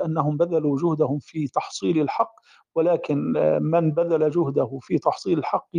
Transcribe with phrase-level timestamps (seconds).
[0.00, 2.34] أنهم بذلوا جهدهم في تحصيل الحق
[2.74, 5.70] ولكن من بذل جهده في تحصيل الحق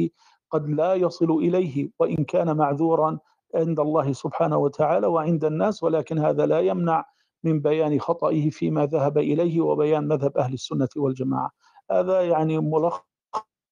[0.51, 3.20] قد لا يصل إليه وإن كان معذورا
[3.55, 7.05] عند الله سبحانه وتعالى وعند الناس ولكن هذا لا يمنع
[7.44, 11.51] من بيان خطئه فيما ذهب إليه وبيان مذهب أهل السنة والجماعة.
[11.92, 13.04] هذا يعني ملخص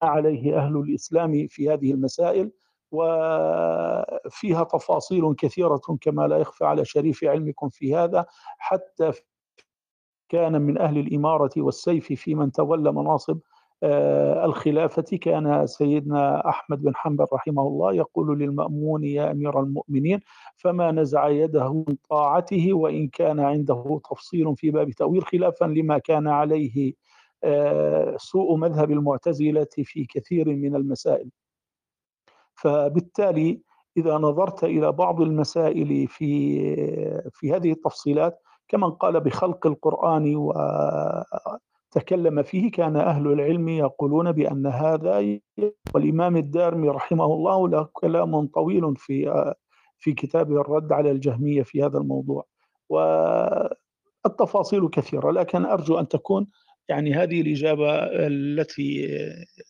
[0.02, 2.50] عليه أهل الإسلام في هذه المسائل
[2.92, 8.26] وفيها تفاصيل كثيرة كما لا يخفى على شريف علمكم في هذا
[8.58, 9.12] حتى
[10.28, 13.38] كان من أهل الإمارة والسيف في من تولى مناصب
[13.82, 15.02] آه، الخلافة.
[15.02, 20.20] كان سيدنا أحمد بن حنبل رحمه الله يقول للمأمون يا أمير المؤمنين
[20.56, 26.28] فما نزع يده من طاعته وإن كان عنده تفصيل في باب تأويل خلافا لما كان
[26.28, 26.94] عليه
[27.44, 31.30] آه، سوء مذهب المعتزلة في كثير من المسائل.
[32.54, 33.60] فبالتالي
[33.96, 40.36] إذا نظرت إلى بعض المسائل في في هذه التفصيلات كمن قال بخلق القرآن
[41.96, 45.38] وتكلم فيه كان أهل العلم يقولون بأن هذا
[45.94, 49.44] والإمام الدارمي رحمه الله له كلام طويل في
[49.98, 52.46] في كتابه الرد على الجهمية في هذا الموضوع.
[54.24, 56.46] والتفاصيل كثيرة لكن أرجو أن تكون
[56.88, 59.08] يعني هذه الإجابة التي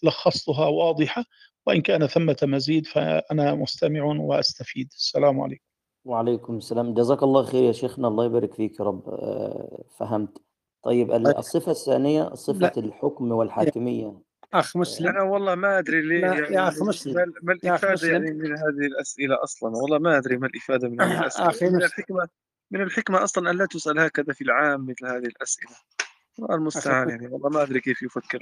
[0.02, 1.24] لخصتها واضحة
[1.66, 4.88] وإن كان ثمة مزيد فأنا مستمع وأستفيد.
[4.92, 5.67] السلام عليكم.
[6.08, 6.94] وعليكم السلام.
[6.94, 8.08] جزاك الله خير يا شيخنا.
[8.08, 9.08] الله يبارك فيك يا رب.
[9.08, 10.38] آه، فهمت.
[10.82, 12.72] طيب الصفة الثانية صفة لا.
[12.76, 14.18] الحكم والحاكمية.
[14.54, 18.52] أخ مسلم أنا والله ما أدري ليه يعني يا أخ مسلم ما الإفادة يعني من
[18.52, 19.76] هذه الأسئلة أصلا.
[19.76, 21.48] والله ما أدري ما الإفادة من هذه الأسئلة.
[21.48, 22.28] أخي من الحكمة
[22.70, 25.70] من الحكمة أصلا أن لا تسأل هكذا في العام مثل هذه الأسئلة.
[25.70, 26.07] الله
[26.50, 28.38] المستعان يعني والله ما أدري كيف يفكر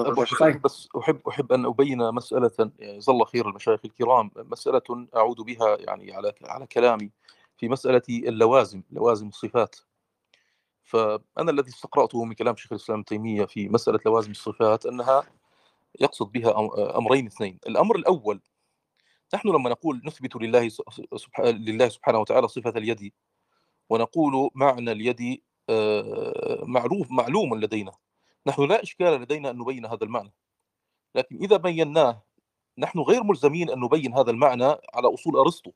[0.00, 0.24] ابو.
[0.64, 4.30] بس أحب أحب أن أبين مسألة يعني جزا الله خير المشايخ الكرام.
[4.36, 7.10] مسألة أعود بها يعني على على كلامي
[7.56, 9.76] في مسألة اللوازم لوازم الصفات.
[10.84, 15.22] فأنا الذي استقرأته من كلام شيخ الإسلام تيمية في مسألة لوازم الصفات أنها
[16.00, 16.54] يقصد بها
[16.98, 17.58] أمرين اثنين.
[17.66, 18.40] الأمر الأول
[19.34, 20.68] نحن لما نقول نثبت لله
[21.16, 23.12] سبحانه لله سبحانه وتعالى صفة اليد
[23.90, 25.42] ونقول معنى اليد
[26.62, 27.92] معروف معلوم لدينا.
[28.46, 30.32] نحن لا إشكال لدينا أن نبين هذا المعنى.
[31.14, 32.22] لكن إذا بيناه
[32.78, 35.72] نحن غير ملزمين أن نبين هذا المعنى على أصول أرسطو.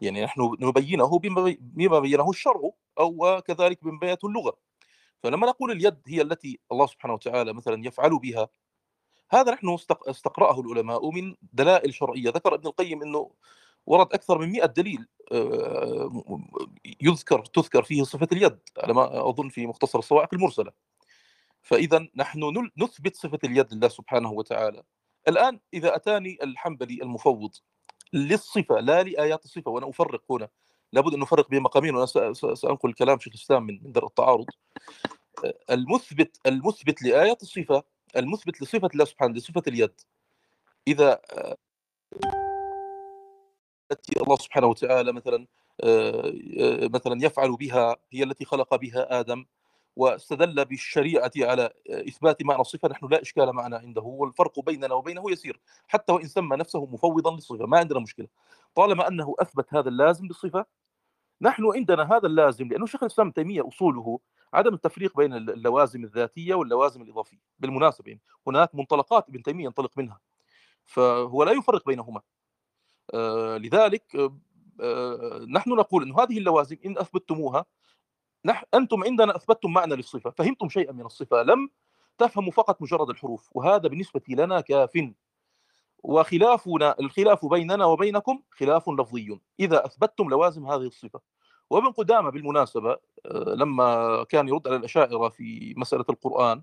[0.00, 1.18] يعني نحن نبينه
[1.58, 4.56] بما بينه الشرع أو كذلك بما بينته اللغة.
[5.22, 8.48] فلما نقول اليد هي التي الله سبحانه وتعالى مثلا يفعل بها
[9.30, 9.76] هذا نحن
[10.06, 12.30] استقرأه العلماء من دلائل شرعية.
[12.30, 13.30] ذكر ابن القيم أنه
[13.86, 16.22] ورد أكثر من 100 دليل آه،
[17.00, 20.72] يذكر تذكر فيه صفة اليد على ما أظن في مختصر الصواعق المرسلة.
[21.62, 24.82] فإذا نحن نثبت صفة اليد لله سبحانه وتعالى.
[25.28, 27.54] الآن إذا أتاني الحنبلي المفوض
[28.12, 30.48] للصفة لا لآيات الصفة وأنا أفرق هنا
[30.92, 34.46] لابد أن نفرق بين مقامين وأنا سأنقل كلام شيخ الإسلام من درء التعارض.
[35.44, 37.82] آه، المثبت المثبت لآيات الصفة
[38.16, 40.00] المثبت لصفة الله سبحانه لصفة اليد.
[40.88, 41.56] إذا آه،
[43.92, 45.46] التي الله سبحانه وتعالى مثلا
[45.80, 49.44] آه، آه، مثلا يفعل بها هي التي خلق بها آدم
[49.96, 55.60] واستدل بالشريعة على إثبات معنى الصفة نحن لا إشكال معنا عنده والفرق بيننا وبينه يسير
[55.88, 58.28] حتى وإن سمى نفسه مفوضا للصفة ما عندنا مشكلة.
[58.74, 60.66] طالما أنه أثبت هذا اللازم بالصفة
[61.42, 64.18] نحن عندنا هذا اللازم لأنه شيخ الإسلام تيمية أصوله
[64.54, 70.20] عدم التفريق بين اللوازم الذاتية واللوازم الإضافية بالمناسبة يعني هناك منطلقات ابن تيمية ينطلق منها
[70.84, 72.18] فهو لا يفرق بينهما.
[72.18, 72.22] آه،
[73.56, 74.38] لذلك آه،
[74.80, 77.64] آه، نحن نقول أن هذه اللوازم إن أثبتموها
[78.44, 81.70] نح أنتم عندنا أثبتتم معنى للصفة فهمتم شيئا من الصفة لم
[82.18, 85.10] تفهموا فقط مجرد الحروف وهذا بالنسبة لنا كاف.
[86.04, 89.40] وخلافنا الخلاف بيننا وبينكم خلاف لفظي.
[89.60, 91.20] إذا أثبتتم لوازم هذه الصفة.
[91.70, 92.96] وابن قدامة بالمناسبة
[93.34, 96.62] لما كان يرد على الأشاعرة في مسألة القرآن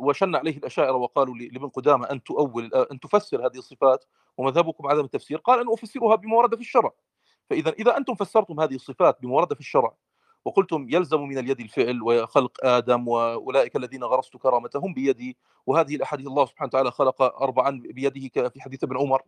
[0.00, 4.04] وشن عليه الأشاعرة وقالوا لابن قدامة أن تؤول أن تفسر هذه الصفات
[4.38, 6.92] ومذهبكم عدم التفسير قال أن أفسرها بما ورد في الشرع.
[7.50, 9.94] فإذا إذا أنتم فسرتم هذه الصفات بما ورد في الشرع
[10.44, 15.36] وقلتم يلزم من اليد الفعل وخلق آدم وأولئك الذين غرست كرامتهم بيدي
[15.66, 19.22] وهذه الأحاديث الله سبحانه وتعالى خلق أربعا بيده في حديث ابن عمر.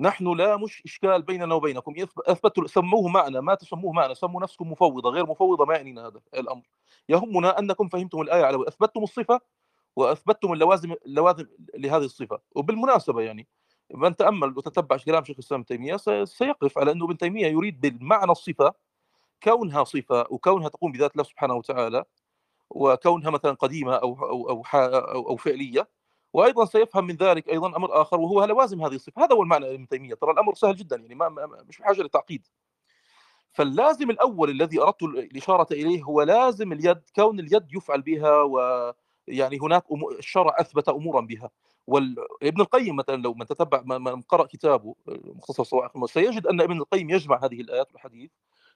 [0.00, 1.94] نحن لا مش إشكال بيننا وبينكم.
[2.18, 6.62] أثبتوا سموه معنا ما تسموه معنا سموا نفسكم مفوضة غير مفوضة ما يعنينا هذا الأمر.
[7.08, 9.40] يهمنا أنكم فهمتم الآية على أثبتتم الصفة
[9.96, 12.38] وأثبتتم اللوازم اللوازم لهذه الصفة.
[12.54, 13.48] وبالمناسبة يعني
[13.94, 18.32] من تأمل وتتبع كلام شيخ الإسلام ابن تيمية سيقف على أنه ابن تيمية يريد بالمعنى
[18.32, 18.74] الصفة
[19.42, 22.04] كونها صفة وكونها تقوم بذات الله سبحانه وتعالى
[22.70, 25.88] وكونها مثلا قديمة أو أو أو, أو, أو فعلية
[26.32, 29.88] وأيضا سيفهم من ذلك أيضا أمر آخر وهو لوازم هذه الصفة؟ هذا هو المعنى ابن
[29.88, 31.28] تيمية ترى الأمر سهل جدا يعني ما
[31.68, 32.46] مش بحاجة لتعقيد.
[33.52, 39.84] فاللازم الأول الذي أردت الإشارة إليه هو لازم اليد كون اليد يفعل بها ويعني هناك
[40.18, 41.50] الشرع أثبت امورا بها.
[41.88, 47.10] وابن القيم مثلا لو من تتبع من قرأ كتابه مختصر صواعق سيجد أن ابن القيم
[47.10, 48.30] يجمع هذه الآيات والحديث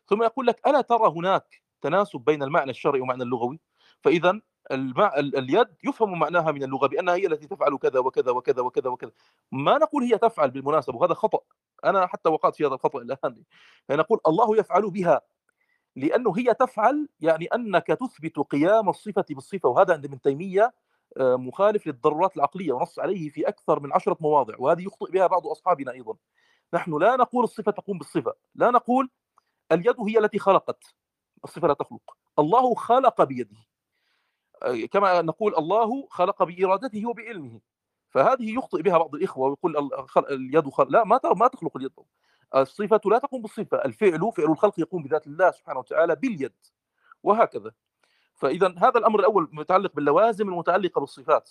[0.07, 3.61] ثم يقول لك ألا ترى هناك تناسب بين المعنى الشرعي ومعنى اللغوي؟
[4.01, 4.41] فإذا
[4.73, 5.19] المع...
[5.19, 9.11] اليد يفهم معناها من اللغة بأنها هي التي تفعل كذا وكذا وكذا وكذا وكذا.
[9.53, 11.39] ما نقول هي تفعل بالمناسبة وهذا خطأ.
[11.85, 13.43] أنا حتى وقعت في هذا الخطأ الآن.
[13.91, 15.21] نقول الله يفعل بها
[15.97, 20.73] لأنه هي تفعل يعني أنك تثبت قيام الصفة بالصفة وهذا عند ابن تيمية آه،
[21.21, 25.93] مخالف للضرورات العقلية ونص عليه في أكثر من عشرة مواضع وهذه يخطئ بها بعض أصحابنا
[25.93, 26.15] أيضا.
[26.75, 29.11] نحن لا نقول الصفة تقوم بالصفة لا نقول
[29.73, 30.85] اليد هي التي خلقت
[31.45, 33.57] الصفة لا تخلق الله خلق بيده.
[34.63, 37.61] آه، كما نقول الله خلق بإرادته وبعلمه.
[38.11, 39.91] فهذه يخطئ بها بعض الإخوة ويقول
[40.31, 41.93] اليد خلق لا ما ما تخلق اليد.
[42.57, 46.53] الصفة لا تقوم بالصفة الفعل فعل الخلق يقوم بذات الله سبحانه وتعالى باليد
[47.23, 47.73] وهكذا.
[48.43, 51.51] فإذا هذا الأمر الأول متعلق باللوازم المتعلقة بالصفات.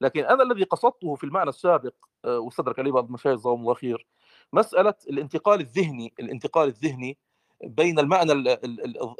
[0.00, 1.94] لكن أنا الذي قصدته في المعنى السابق
[2.24, 4.06] آه، واستدرك عليه بعض المشايخ جزاهم الله خير
[4.52, 7.18] مسألة الانتقال الذهني الانتقال الذهني
[7.64, 8.32] بين المعنى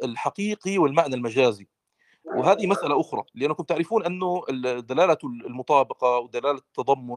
[0.03, 1.67] الحقيقي والمعنى المجازي.
[2.25, 4.45] وهذه مسألة أخرى لأنكم تعرفون أنه
[4.79, 7.15] دلالة المطابقة ودلالة التضمن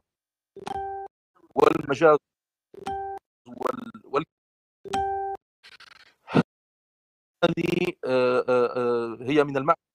[1.55, 2.17] والمجاز
[4.05, 4.23] وال
[7.43, 9.88] هذه آه، آه، هي من المعنى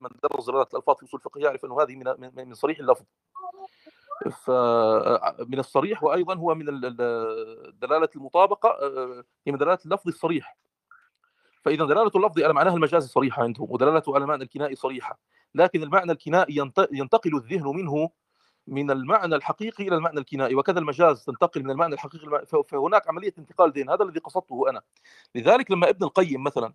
[0.00, 3.04] من درس دلالة الألفاظ في أصول الفقه يعرف أنه هذه من من صريح اللفظ.
[5.48, 6.64] من الصريح وأيضا هو من
[7.80, 10.56] دلالة المطابقة آه، هي من دلالة اللفظ الصريح.
[11.64, 15.18] فإذا دلالة اللفظ على معناها المجازي صريحة عندهم ودلالته على معنى الكنائي صريحة.
[15.54, 16.56] لكن المعنى الكنائي
[16.92, 18.10] ينتقل الذهن منه
[18.66, 23.72] من المعنى الحقيقي إلى المعنى الكنائي وكذا المجاز تنتقل من المعنى الحقيقي فهناك عملية انتقال
[23.72, 24.82] ذهن هذا الذي قصدته أنا.
[25.34, 26.72] لذلك لما ابن القيم مثلا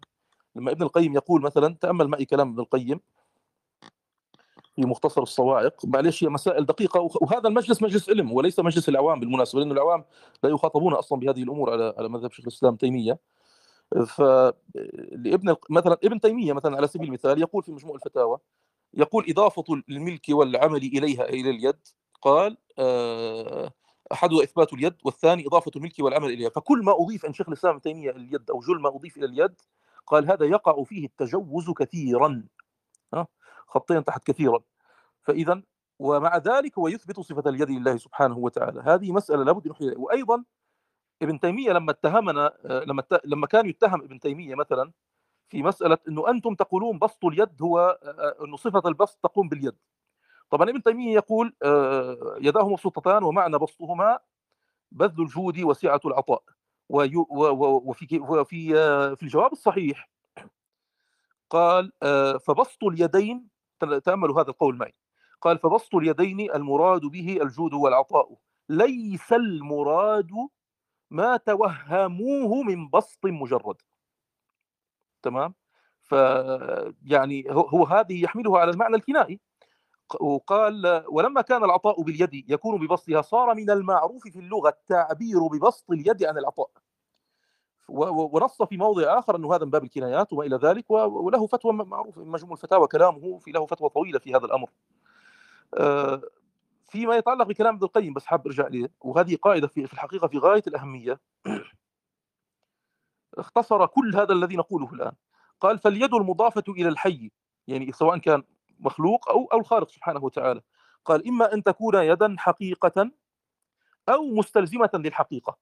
[0.56, 3.00] لما ابن القيم يقول مثلا تأمل معي كلام ابن القيم
[4.76, 5.86] في مختصر الصواعق.
[5.86, 10.06] معلش هي مسائل دقيقة وهذا المجلس مجلس علم وليس مجلس العوام بالمناسبة لأن العوام
[10.44, 13.20] لا يخاطبون أصلا بهذه الأمور على على مذهب شيخ الإسلام تيمية.
[14.08, 18.38] فلابن مثلا ابن تيمية مثلا على سبيل المثال يقول في مجموع الفتاوى
[18.94, 21.80] يقول إضافة الملك والعمل إليها إلى اليد
[22.22, 23.72] قال آه،
[24.12, 26.50] أحدها إثبات اليد والثاني إضافة الملك والعمل إليها.
[26.50, 29.54] فكل ما أضيف عن شيخ الإسلام تيمية إلى اليد أو جل ما أضيف إلى اليد
[30.08, 32.44] قال هذا يقع فيه التجوز كثيرا.
[33.68, 34.60] خطين تحت كثيرا.
[35.24, 35.62] فإذا
[36.00, 38.82] ومع ذلك هو يثبت صفة اليد لله سبحانه وتعالى.
[38.82, 40.44] هذه مسألة لابد نحيي وأيضا
[41.22, 44.92] ابن تيمية لما اتهمنا آه، لما لما كان يتهم ابن تيمية مثلا
[45.50, 48.00] في مسألة إنه أنتم تقولون بسط اليد هو
[48.46, 49.76] إنه صفة البسط تقوم باليد.
[50.50, 51.56] طبعا ابن تيمية يقول
[52.42, 54.20] يداه مبسوطتان ومعنى بسطهما
[54.92, 56.44] بذل الجود وسعة العطاء.
[56.90, 58.58] وفي وفي
[59.16, 60.10] في الجواب الصحيح.
[61.50, 61.92] قال
[62.48, 63.48] فبسط اليدين
[64.06, 64.94] تأملوا هذا القول معي.
[65.42, 68.36] قال فبسط اليدين المراد به الجود والعطاء.
[68.70, 70.32] ليس المراد
[71.12, 73.76] ما توهموه من بسط مجرد.
[75.22, 75.54] تمام؟
[76.02, 76.12] ف
[77.04, 79.40] يعني هو هذه يحمله على المعنى الكنائي.
[80.20, 86.24] وقال ولما كان العطاء باليد يكون ببسطها صار من المعروف في اللغة التعبير ببسط اليد
[86.24, 86.70] عن العطاء.
[87.90, 92.24] ونص في موضع آخر أنه هذا من باب الكنايات وما إلى ذلك وله فتوى معروفه
[92.24, 94.70] مجموع الفتاوى كلامه في له فتوى طويلة في هذا الأمر.
[95.74, 96.22] آه،
[96.88, 100.64] فيما يتعلق بكلام ابن القيم بس حاب أرجع ليه وهذه قاعدة في الحقيقة في غاية
[100.68, 101.20] الأهمية.
[103.38, 105.14] اختصر كل هذا الذي نقوله الآن.
[105.62, 107.32] قال فاليد المضافة إلى الحي
[107.68, 108.44] يعني سواء كان
[108.80, 110.62] مخلوق أو أو الخالق سبحانه وتعالى.
[111.06, 113.12] قال إما أن تكون يدا حقيقة
[114.10, 115.58] أو مستلزمة للحقيقة.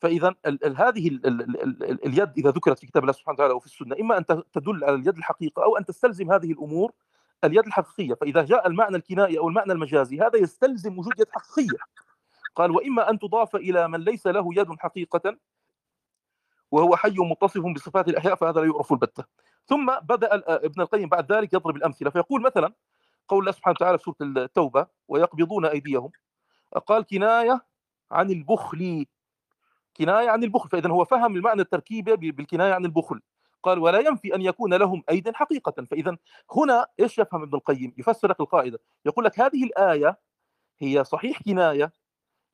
[0.00, 0.34] فإذا
[0.76, 1.20] هذه
[2.06, 5.16] اليد إذا ذكرت في كتاب الله سبحانه وتعالى وفي السنة إما أن تدل على اليد
[5.16, 6.92] الحقيقة أو أن تستلزم هذه الأمور
[7.44, 8.14] اليد الحقيقية.
[8.14, 11.78] فإذا جاء المعنى الكنائي أو المعنى المجازي هذا يستلزم وجود يد حقيقية.
[12.54, 15.38] قال وإما أن تضاف إلى من ليس له يد حقيقة
[16.70, 19.24] وهو حي متصف بصفات الأحياء فهذا لا يعرف البتة.
[19.66, 22.72] ثم بدأ ابن القيم بعد ذلك يضرب الأمثلة فيقول مثلا
[23.28, 26.10] قول الله سبحانه وتعالى في سورة التوبة ويقبضون أيديهم.
[26.86, 27.66] قال كناية
[28.10, 29.06] عن البخل.
[29.96, 33.20] كناية عن البخل فإذا هو فهم المعنى التركيبي بالكناية عن البخل.
[33.62, 35.84] قال ولا ينفي أن يكون لهم أيد حقيقة.
[35.84, 36.16] فإذا
[36.56, 38.78] هنا إيش يفهم ابن القيم؟ يفسر لك القاعدة.
[39.06, 40.18] يقول لك هذه الآية
[40.78, 41.92] هي صحيح كناية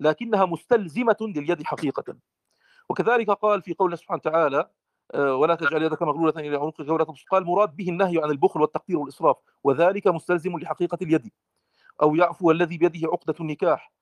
[0.00, 2.16] لكنها مستلزمة لليد حقيقة.
[2.88, 4.70] وكذلك قال في قوله سبحانه وتعالى آه،
[5.14, 8.98] ولا تجعل يدك مغلولة إلى عنقك ولا تبسط قال المراد به النهي عن البخل والتقدير
[8.98, 11.30] والإسراف وذلك مستلزم لحقيقة اليد.
[12.02, 13.92] أو يعفو الذي بيده عقدة النكاح.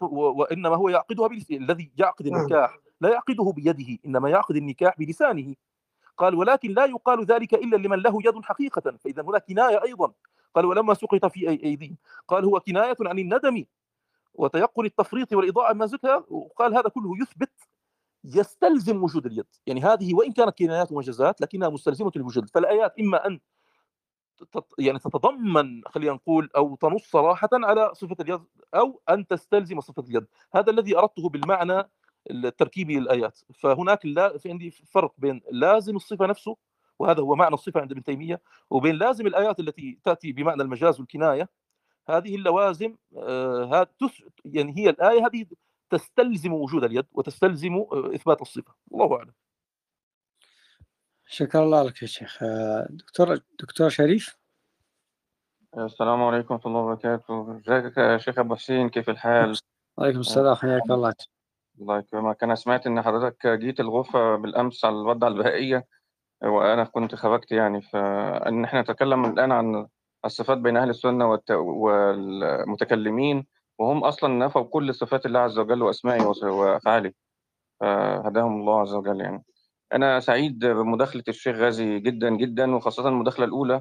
[0.00, 5.54] وإنما هو يعقدها الذي يعقد النكاح لا يعقده بيده إنما يعقد النكاح بلسانه.
[6.16, 10.12] قال ولكن لا يقال ذلك إلا لمن له يد حقيقة فإذا هنا كناية أيضا.
[10.54, 11.96] قال ولما سقط في أيديهم
[12.28, 13.64] قال هو كناية عن الندم
[14.34, 17.50] وتيقن التفريط والإضاعة ما ذكر وقال هذا كله يثبت
[18.24, 19.46] يستلزم وجود اليد.
[19.66, 22.50] يعني هذه وإن كانت كنايات ومجازات لكنها مستلزمة للوجود.
[22.50, 23.40] فالآيات إما أن
[24.78, 28.40] يعني تتضمن خلينا نقول أو تنص صراحة على صفة اليد
[28.74, 30.26] أو أن تستلزم صفة اليد.
[30.54, 31.90] هذا الذي أردته بالمعنى
[32.30, 33.38] التركيبي للآيات.
[33.54, 36.56] فهناك لا في عندي فرق بين لازم الصفة نفسه
[36.98, 41.48] وهذا هو معنى الصفة عند ابن تيمية وبين لازم الآيات التي تأتي بمعنى المجاز والكناية.
[42.08, 43.88] هذه اللوازم آه
[44.44, 45.46] يعني هي الآية هذه
[45.90, 48.74] تستلزم وجود اليد وتستلزم آه، إثبات الصفة.
[48.92, 49.32] الله أعلم.
[51.26, 52.42] شكرا الله لك يا شيخ.
[52.42, 54.38] آه، دكتور دكتور شريف؟
[55.78, 57.56] السلام عليكم ورحمة الله وبركاته.
[57.56, 59.58] ازيك يا شيخ أبو حسين كيف الحال؟
[59.96, 60.54] وعليكم السلام.
[60.54, 61.14] حياك الله.
[61.80, 62.42] الله يكرمك.
[62.42, 65.86] أنا سمعت إن حضرتك جيت الغرفة بالأمس على الوضع البهائية
[66.42, 67.82] وأنا كنت خرجت يعني.
[67.82, 69.86] فإن إحنا نتكلم الآن عن
[70.24, 71.50] الصفات بين أهل السنة والت...
[71.50, 73.46] والمتكلمين
[73.78, 77.12] وهم أصلا نفوا كل صفات الله عز وجل وأسمائه وأفعاله.
[77.80, 79.44] فهداهم الله عز وجل يعني.
[79.94, 83.80] أنا سعيد بمداخلة الشيخ غازي جدا جدا وخاصة المداخلة الأولى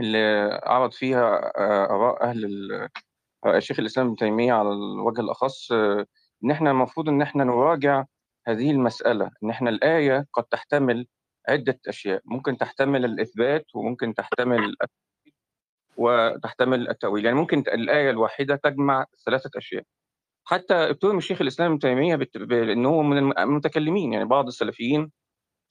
[0.00, 0.18] اللي
[0.64, 2.44] عرض فيها آه، آراء أهل
[3.46, 6.06] آه، الشيخ الإسلام ابن تيمية على الوجه الأخص آه،
[6.44, 8.04] إن إحنا المفروض إن إحنا نراجع
[8.48, 9.30] هذه المسألة.
[9.44, 11.06] إن إحنا الآية قد تحتمل
[11.48, 12.22] عدة أشياء.
[12.24, 14.76] ممكن تحتمل الإثبات وممكن تحتمل
[15.96, 17.24] وتحتمل التأويل.
[17.24, 19.82] يعني ممكن الآية الواحدة تجمع ثلاثة أشياء.
[20.44, 24.12] حتى اتهم الشيخ الإسلام ابن تيمية بأنه من المتكلمين.
[24.12, 25.12] يعني بعض السلفيين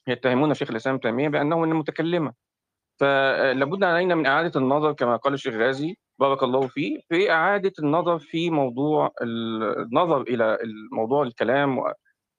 [0.08, 2.32] يتهمون الشيخ الإسلام ابن تيمية بأنه من المتكلمة.
[3.00, 8.18] فلابد علينا من إعادة النظر كما قال الشيخ غازي بارك الله فيه في إعادة النظر
[8.18, 11.80] في موضوع النظر إلى الموضوع الكلام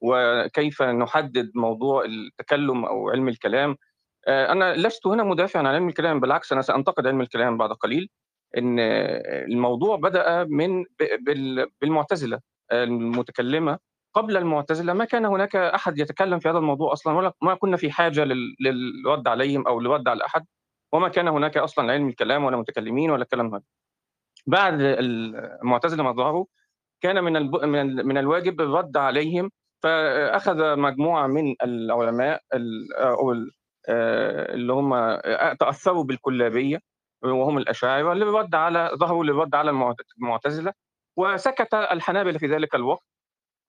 [0.01, 3.75] وكيف نحدد موضوع التكلم أو علم الكلام
[4.27, 8.10] آه، أنا لست هنا مدافعا عن علم الكلام بالعكس أنا سأنتقد علم الكلام بعد قليل
[8.58, 10.86] إن الموضوع بدأ من
[11.82, 12.39] بالمعتزلة
[12.72, 13.79] المتكلمة
[14.13, 14.94] قبل المعتزلة.
[14.94, 18.24] ما كان هناك أحد يتكلم في هذا الموضوع أصلا ولا ما كنا في حاجة
[18.60, 20.46] للرد عليهم أو للرد على أحد
[20.94, 23.63] وما كان هناك أصلا علم الكلام ولا متكلمين ولا الكلام هذا
[24.48, 26.46] بعد المعتزلة ما ظهروا
[27.01, 27.34] كان من
[28.05, 29.51] من الواجب الرد عليهم
[29.84, 32.41] فأخذ مجموعة من العلماء
[32.94, 33.36] أو
[33.89, 35.15] اللي هم
[35.60, 36.80] تأثروا بالكلابية
[37.24, 39.72] وهم الأشاعرة للرد على ظهروا للرد على
[40.22, 40.74] المعتزلة
[41.18, 43.04] وسكت الحنابلة في ذلك الوقت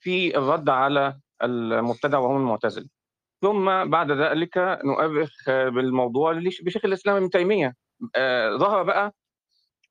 [0.00, 2.86] في الرد على المبتدع وهم المعتزلة.
[3.42, 6.32] ثم بعد ذلك نؤرخ بالموضوع
[6.62, 7.74] بشيخ الإسلام ابن تيمية.
[8.16, 9.12] آه، ظهر بقى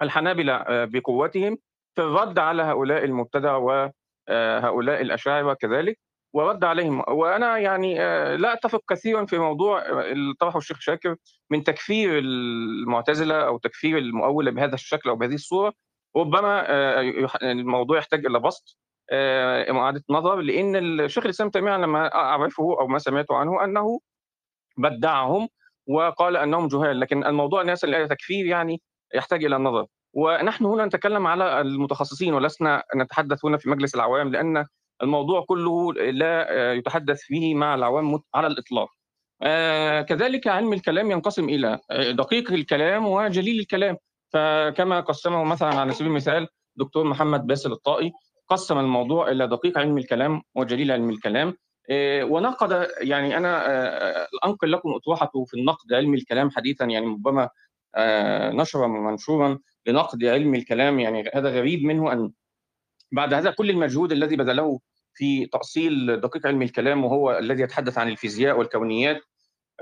[0.01, 1.58] الحنابلة آه، بقوتهم
[1.96, 6.00] في الرد على هؤلاء المبتدع وهؤلاء الأشاعرة كذلك.
[6.36, 7.04] ورد عليهم.
[7.08, 11.15] وأنا يعني آه، لا أتفق كثيرا في موضوع اللي طرحه الشيخ شاكر
[11.50, 15.74] من تكفير المعتزلة أو تكفير المؤولة بهذا الشكل أو بهذه الصورة.
[16.18, 16.65] ربما
[17.44, 18.77] الموضوع يحتاج إلى بسط
[19.12, 24.00] إعادة آه، نظر لأن الشيخ الإسلام تيمية لما أعرفه أو ما سمعت عنه أنه
[24.77, 25.50] بدعهم
[25.88, 27.00] وقال أنهم جهال.
[27.00, 28.82] لكن الموضوع الناس اللي تكفير يعني
[29.15, 34.65] يحتاج إلى النظر ونحن هنا نتكلم على المتخصصين ولسنا نتحدث هنا في مجلس العوام لأن
[35.04, 38.90] الموضوع كله لا يتحدث فيه مع العوام على الإطلاق.
[39.42, 43.98] آه كذلك علم الكلام ينقسم إلى دقيق الكلام وجليل الكلام.
[44.34, 48.12] فكما قسمه مثلا على سبيل المثال دكتور محمد باسل الطائي
[48.48, 51.58] قسم الموضوع إلى دقيق علم الكلام وجليل علم الكلام.
[51.90, 57.50] آه، ونقد يعني أنا آه، أنقل لكم اطروحته في النقد علم الكلام حديثا يعني ربما
[57.96, 61.00] آه، نشرا ومنشورا لنقد علم الكلام.
[61.00, 62.32] يعني هذا غريب منه أن
[63.15, 64.79] بعد هذا كل المجهود الذي بذله
[65.13, 69.22] في تأصيل دقيق علم الكلام وهو الذي يتحدث عن الفيزياء والكونيات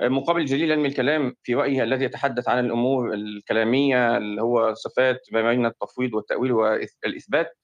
[0.02, 5.42] مقابل جليل علم الكلام في رأيه الذي يتحدث عن الأمور الكلامية اللي هو صفات ما
[5.42, 7.58] بين التفويض والتأويل والإثبات.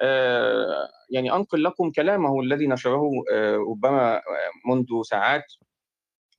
[0.00, 4.22] آه، يعني أنقل لكم كلامه الذي نشره آه، ربما
[4.68, 5.44] منذ ساعات.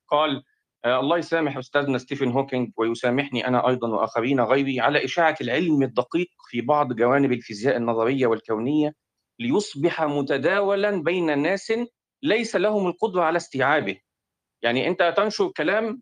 [0.08, 0.44] قال
[0.86, 6.62] الله يسامح أستاذنا ستيفن هوكينج ويسامحني أنا أيضا وآخرين غيري على إشاعة العلم الدقيق في
[6.62, 8.94] بعض جوانب الفيزياء النظرية والكونية
[9.40, 11.74] ليصبح متداولا بين ناس
[12.24, 13.98] ليس لهم القدرة على استيعابه.
[14.62, 16.02] يعني أنت تنشر كلام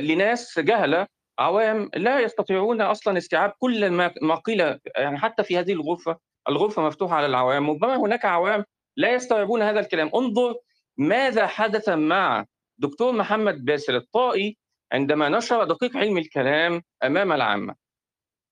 [0.00, 1.06] لناس جهلة
[1.38, 3.90] عوام لا يستطيعون أصلا استيعاب كل
[4.22, 6.18] ما قيل يعني حتى في هذه الغرفة
[6.48, 8.64] الغرفة مفتوحة على العوام ربما هناك عوام
[8.96, 10.54] لا يستوعبون هذا الكلام انظر
[10.96, 12.44] ماذا حدث مع
[12.78, 14.56] دكتور محمد باسل الطائي
[14.92, 17.74] عندما نشر دقيق علم الكلام أمام العامة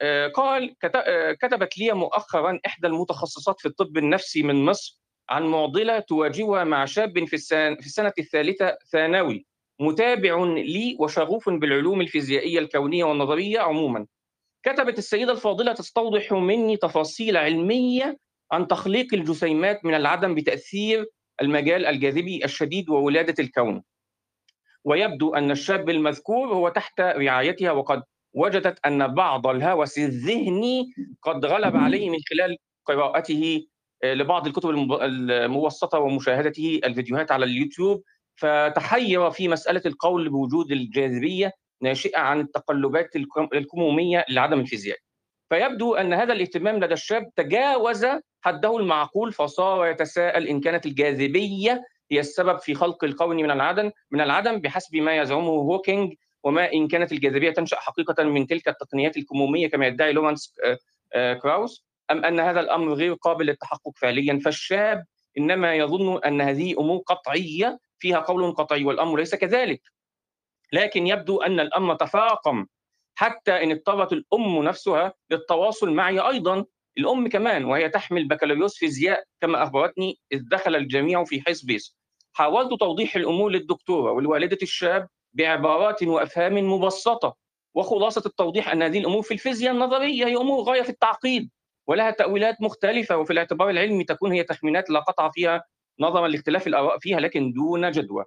[0.00, 5.99] آه، قال آه، كتبت لي مؤخرا إحدى المتخصصات في الطب النفسي من مصر عن معضلة
[5.99, 7.37] تواجهها مع شاب في
[7.87, 9.47] السنة الثالثة ثانوي
[9.81, 14.07] متابع لي وشغوف بالعلوم الفيزيائية الكونية والنظرية عموما.
[14.62, 18.19] كتبت السيدة الفاضلة تستوضح مني تفاصيل علمية
[18.52, 21.07] عن تخليق الجسيمات من العدم بتأثير
[21.43, 23.83] المجال الجاذبي الشديد وولادة الكون.
[24.85, 28.03] ويبدو أن الشاب المذكور هو تحت رعايتها وقد
[28.35, 33.67] وجدت أن بعض الهوس الذهني قد غلب عليه من خلال قراءته
[34.03, 38.03] آه، لبعض الكتب المبسطة ومشاهدته الفيديوهات على اليوتيوب.
[38.37, 43.17] فتحير في مسألة القول بوجود الجاذبية ناشئة عن التقلبات
[43.55, 44.99] الكمومية لعدم الفيزياء
[45.50, 48.07] فيبدو أن هذا الاهتمام لدى الشاب تجاوز
[48.41, 54.21] حده المعقول فصار يتساءل إن كانت الجاذبية هي السبب في خلق الكون من العدم من
[54.21, 59.71] العدم بحسب ما يزعمه هوكينج وما إن كانت الجاذبية تنشأ حقيقة من تلك التقنيات الكمومية
[59.71, 60.79] كما يدعي لورنس آه،
[61.15, 64.41] آه، كراوس أم أن هذا الأمر غير قابل للتحقق فعليا.
[64.45, 65.05] فالشاب
[65.39, 69.83] إنما يظن أن هذه أمور قطعية فيها قول قطعي والأمر ليس كذلك.
[70.73, 72.67] لكن يبدو أن الأمر تفاقم
[73.15, 76.65] حتى إن اضطرت الأم نفسها للتواصل معي أيضا.
[76.99, 81.97] الأم كمان وهي تحمل بكالوريوس فيزياء كما أخبرتني إذ دخل الجميع في حزبيس
[82.33, 87.37] حاولت توضيح الأمور للدكتورة ولوالدة الشاب بعبارات وأفهام مبسطة
[87.75, 91.51] وخلاصة التوضيح أن هذه الأمور في الفيزياء النظرية هي أمور غاية في التعقيد
[91.87, 95.65] ولها تأويلات مختلفة وفي الاعتبار العلمي تكون هي تخمينات لا قطع فيها
[96.01, 98.25] نظرا لاختلاف الآراء فيها لكن دون جدوى.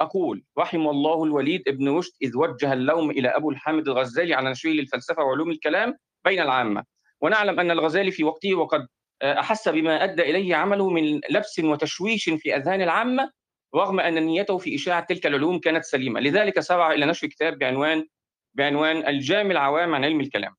[0.00, 4.70] أقول رحم الله الوليد ابن رشد إذ وجه اللوم إلى أبو الحامد الغزالي على نشره
[4.70, 6.84] للفلسفة وعلوم الكلام بين العامة.
[7.20, 8.86] ونعلم أن الغزالي في وقته وقد
[9.22, 13.30] أحس بما أدى إليه عمله من لبس وتشويش في أذهان العامة
[13.74, 16.20] رغم أن نيته في إشاعة تلك العلوم كانت سليمة.
[16.20, 18.06] لذلك سرع إلى نشر كتاب بعنوان
[18.54, 20.54] بعنوان الجامع العوام عن علم الكلام.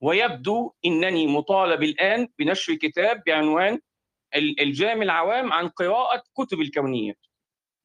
[0.00, 3.80] ويبدو أنني مطالب الآن بنشر كتاب بعنوان
[4.34, 7.18] الجامع العوام عن قراءة كتب الكونيات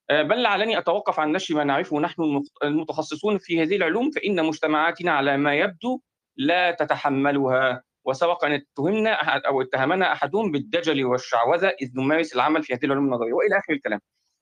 [0.10, 5.12] آه، بل لعلني أتوقف عن نشر ما نعرفه نحن المتخصصون في هذه العلوم فإن مجتمعاتنا
[5.12, 6.02] على ما يبدو
[6.38, 7.84] لا تتحملها.
[8.06, 9.14] وسبق أن اتهمنا
[9.48, 14.00] أو اتهمنا أحدهم بالدجل والشعوذة إذ نمارس العمل في هذه العلوم النظرية وإلى آخر الكلام.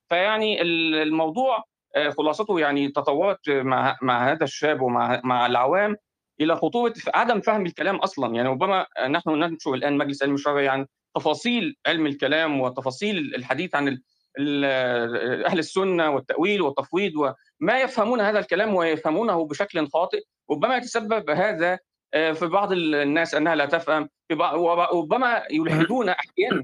[0.10, 1.63] فيعني الموضوع
[1.95, 5.95] آه، خلاصته يعني تطورت مع مع هذا الشاب ومع مع العوام
[6.41, 8.36] إلى خطورة عدم فهم الكلام أصلا.
[8.36, 13.99] يعني ربما نحن ننشر الآن مجلس علم الشرعي عن تفاصيل علم الكلام وتفاصيل الحديث عن
[14.38, 21.79] أهل السنة والتأويل والتفويض وما يفهمون هذا الكلام ويفهمونه بشكل خاطئ ربما يتسبب هذا آه،
[22.11, 24.09] في بعض الناس أنها لا تفهم
[24.55, 26.63] وربما يلحدون أحيانا.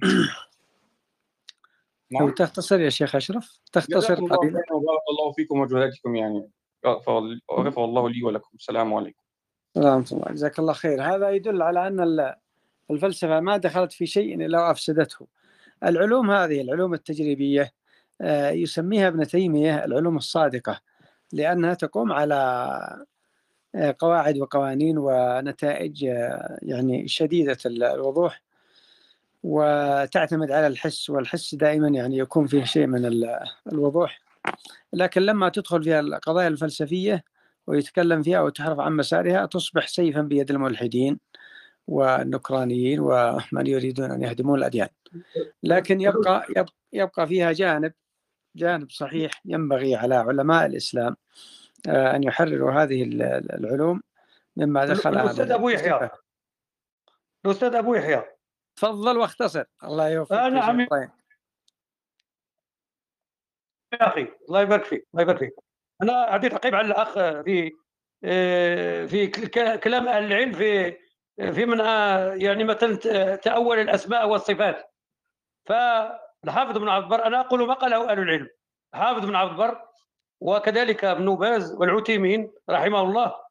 [2.11, 2.29] نعم.
[2.29, 4.61] تختصر يا شيخ أشرف؟ تختصر قليلا.
[4.71, 6.49] وبارك الله فيكم وجهادكم يعني.
[7.51, 8.49] غفر الله لي ولكم.
[8.53, 9.21] السلام عليكم.
[9.75, 11.03] ورحمه الله جزاك الله خير.
[11.03, 12.33] هذا يدل على أن
[12.91, 15.27] الفلسفة ما دخلت في شيء إلا وأفسدته.
[15.83, 17.71] العلوم هذه العلوم التجريبية
[18.21, 20.79] آه، يسميها ابن تيمية العلوم الصادقة
[21.33, 23.05] لأنها تقوم على آه،
[23.75, 28.41] قواعد وقوانين ونتائج آه، يعني شديدة الوضوح
[29.43, 33.25] وتعتمد على الحس والحس دائما يعني يكون فيه شيء من
[33.71, 34.21] الوضوح.
[34.93, 37.23] لكن لما تدخل فيها القضايا الفلسفية
[37.67, 41.19] ويتكلم فيها وتحرف عن مسارها تصبح سيفا بيد الملحدين
[41.87, 44.87] والنكرانيين ومن يريدون أن يهدمون الأديان.
[45.63, 46.47] لكن يبقى
[46.93, 47.93] يبقى فيها جانب
[48.55, 51.15] جانب صحيح ينبغي على علماء الإسلام
[51.89, 53.03] آه، أن يحرروا هذه
[53.53, 54.01] العلوم
[54.57, 56.09] مما دخل الأستاذ أبو يحيى.
[57.45, 58.23] الأستاذ أبو يحيى.
[58.75, 59.63] تفضل واختصر.
[59.83, 60.87] الله يوفقك آه نعم يا
[63.93, 65.55] أخي الله يبارك فيك الله يبارك فيك.
[66.01, 67.71] أنا اعطي تعقيب على الأخ في
[68.23, 69.27] آه، في
[69.77, 70.91] كلام أهل العلم في
[71.37, 71.79] في من
[72.41, 72.95] يعني مثلا
[73.35, 74.91] تأول الأسماء والصفات.
[75.65, 78.49] فالحافظ بن عبد البر أنا أقول ما قاله أهل العلم.
[78.93, 79.81] حافظ بن عبد البر
[80.41, 83.45] وكذلك ابن باز والعثيمين رحمه الله.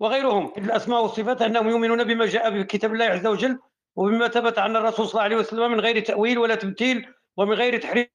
[0.00, 3.58] وغيرهم الأسماء والصفات أنهم يؤمنون بما جاء بكتاب الله عز وجل
[3.96, 7.82] وبما ثبت عن الرسول صلى الله عليه وسلم من غير تأويل ولا تمثيل ومن غير
[7.82, 8.08] تحريف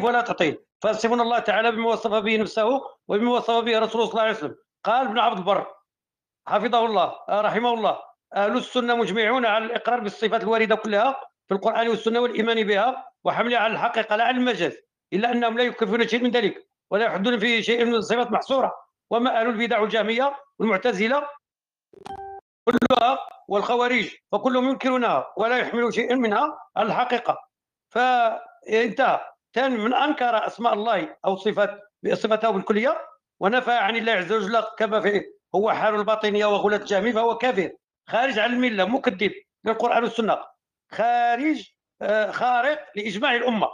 [0.00, 4.22] ولا تعطيل فيصفون الله تعالى بما وصف به نفسه وبما وصف به رسوله صلى الله
[4.22, 4.56] عليه وسلم.
[4.84, 5.74] قال ابن عبد البر
[6.46, 8.07] حفظه الله رحمه الله.
[8.34, 13.72] أهل السنة مجمعون على الإقرار بالصفات الواردة كلها في القرآن والسنة والإيمان بها وحملها على
[13.72, 14.76] الحقيقة لا على المجاز
[15.12, 18.74] إلا أنهم لا يكفرون شيء من ذلك ولا يحدون في شيء من الصفات محصورة.
[19.10, 21.28] وما أهل البدع الجهميه والمعتزلة
[22.64, 27.38] كلها والخوارج فكلهم ينكرونها ولا يحملون شيئا منها على الحقيقة.
[27.90, 29.20] فانتهى.
[29.54, 31.80] ثاني من أنكر أسماء الله أو صفات
[32.12, 32.98] صفته بالكلية
[33.40, 37.72] ونفى عن الله عز وجل كما في هو حال الباطنية وغلاة الجهمي فهو كافر.
[38.08, 39.32] خارج عن الملة مكذب
[39.64, 40.38] للقرآن والسنة.
[40.92, 41.70] خارج
[42.02, 43.68] آه، خارق لإجماع الأمة.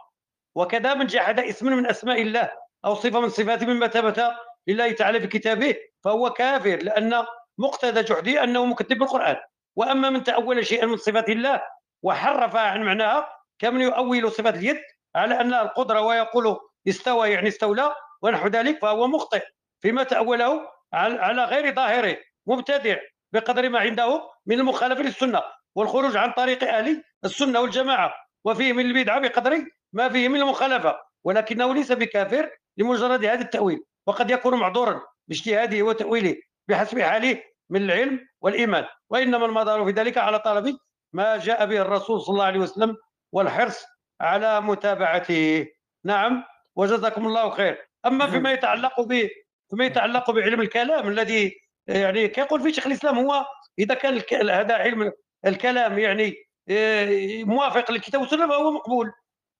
[0.54, 2.50] وكذا من جحد اسم من أسماء الله
[2.84, 4.34] أو صفة من صفاته مما ثبت
[4.66, 7.24] لله تعالى في كتابه فهو كافر لأن
[7.58, 9.36] مقتضى جحده أنه مكذب بالقرآن.
[9.76, 11.62] وأما من تأول شيئا من صفات الله
[12.02, 14.80] وحرف عن معناها كمن يؤول صفات اليد
[15.14, 19.42] على أنها القدرة ويقول استوى يعني استولى ونحو ذلك فهو مخطئ
[19.80, 22.16] فيما تأوله على غير ظاهره
[22.46, 22.96] مبتدع.
[23.34, 25.42] بقدر ما عنده من المخالفة للسنة
[25.74, 31.74] والخروج عن طريق أهل السنة والجماعة وفيه من البدعة بقدر ما فيه من المخالفة ولكنه
[31.74, 36.36] ليس بكافر لمجرد هذا التأويل وقد يكون معذورا باجتهاده وتأويله
[36.68, 40.76] بحسب حاله من العلم والإيمان وإنما المدار في ذلك على طلب
[41.12, 42.96] ما جاء به الرسول صلى الله عليه وسلم
[43.32, 43.84] والحرص
[44.20, 45.66] على متابعته.
[46.04, 46.44] نعم
[46.76, 47.88] وجزاكم الله خير.
[48.06, 49.28] أما فيما يتعلق ب
[49.70, 53.46] فيما يتعلق بعلم الكلام الذي يعني كيقول فيه شيخ الإسلام هو
[53.78, 55.12] إذا كان هذا علم
[55.46, 56.34] الكلام يعني
[56.68, 59.12] آه، موافق للكتاب والسنة فهو مقبول.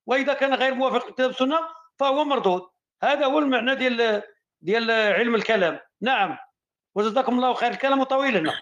[0.06, 1.58] وإذا كان غير موافق للكتاب والسنة
[1.98, 2.62] فهو مردود.
[3.02, 4.22] هذا هو المعنى ديال
[4.60, 5.78] ديال علم الكلام.
[6.00, 6.38] نعم.
[6.94, 7.70] وجزاكم الله خير.
[7.70, 8.60] الكلام طويل هنا.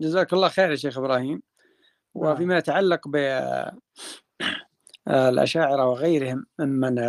[0.00, 1.42] جزاك الله خير يا شيخ إبراهيم.
[2.14, 3.16] وفيما يتعلق ب
[5.08, 7.00] الأشاعرة وغيرهم ممن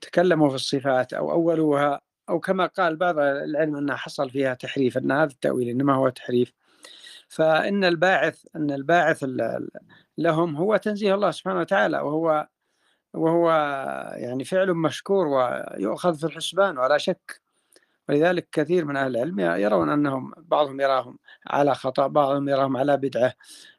[0.00, 5.12] تكلموا في الصفات أو أولوها أو كما قال بعض العلم انها حصل فيها تحريف أن
[5.12, 6.52] هذا التأويل إنما هو تحريف.
[7.28, 9.24] فإن الباعث أن الباعث
[10.18, 12.48] لهم هو تنزيه الله سبحانه وتعالى وهو
[13.14, 13.50] وهو
[14.16, 17.40] يعني فعل مشكور ويؤخذ في الحسبان ولا شك.
[18.08, 23.34] ولذلك كثير من أهل العلم يرون أنهم بعضهم يراهم على خطأ بعضهم يراهم على بدعة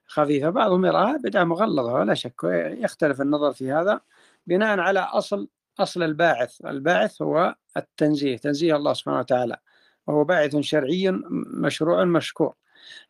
[0.08, 2.44] خفيفة بعضهم يراها بدعة مغلظة ولا شك.
[2.84, 4.02] يختلف النظر في هذا
[4.48, 9.58] بناء على أصل أصل الباعث الباعث هو التنزيه تنزيه الله سبحانه وتعالى.
[10.08, 11.12] وهو باعث شرعي
[11.54, 12.54] مشروع مشكور.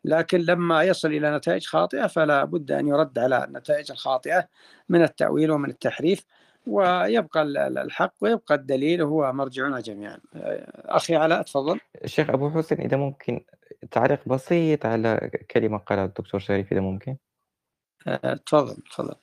[0.04, 4.48] لكن لما يصل إلى نتائج خاطئة فلا بد أن يرد على النتائج الخاطئة
[4.88, 6.26] من التأويل ومن التحريف
[6.66, 7.42] ويبقى
[7.82, 10.18] الحق ويبقى الدليل هو مرجعنا جميعا.
[10.84, 11.80] أخي علاء تفضل.
[12.04, 13.44] الشيخ أبو حسين إذا ممكن
[13.90, 17.16] تعليق بسيط على كلمة قالها الدكتور شريف إذا ممكن.
[18.06, 19.14] أه، تفضل تفضل.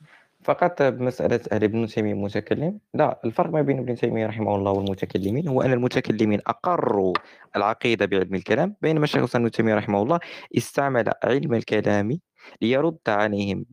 [0.43, 5.47] فقط بمسألة هل ابن تيمية متكلم؟ لا الفرق ما بين ابن تيمية رحمه الله والمتكلمين
[5.47, 7.13] هو أن المتكلمين أقروا
[7.55, 10.19] العقيدة بعلم الكلام بينما الشيخ ابن تيمية رحمه الله
[10.57, 12.19] استعمل علم الكلام
[12.61, 13.65] ليرد عليهم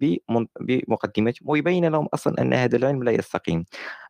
[0.60, 3.64] بمقدمتهم ويبين لهم أصلا أن هذا العلم لا يستقيم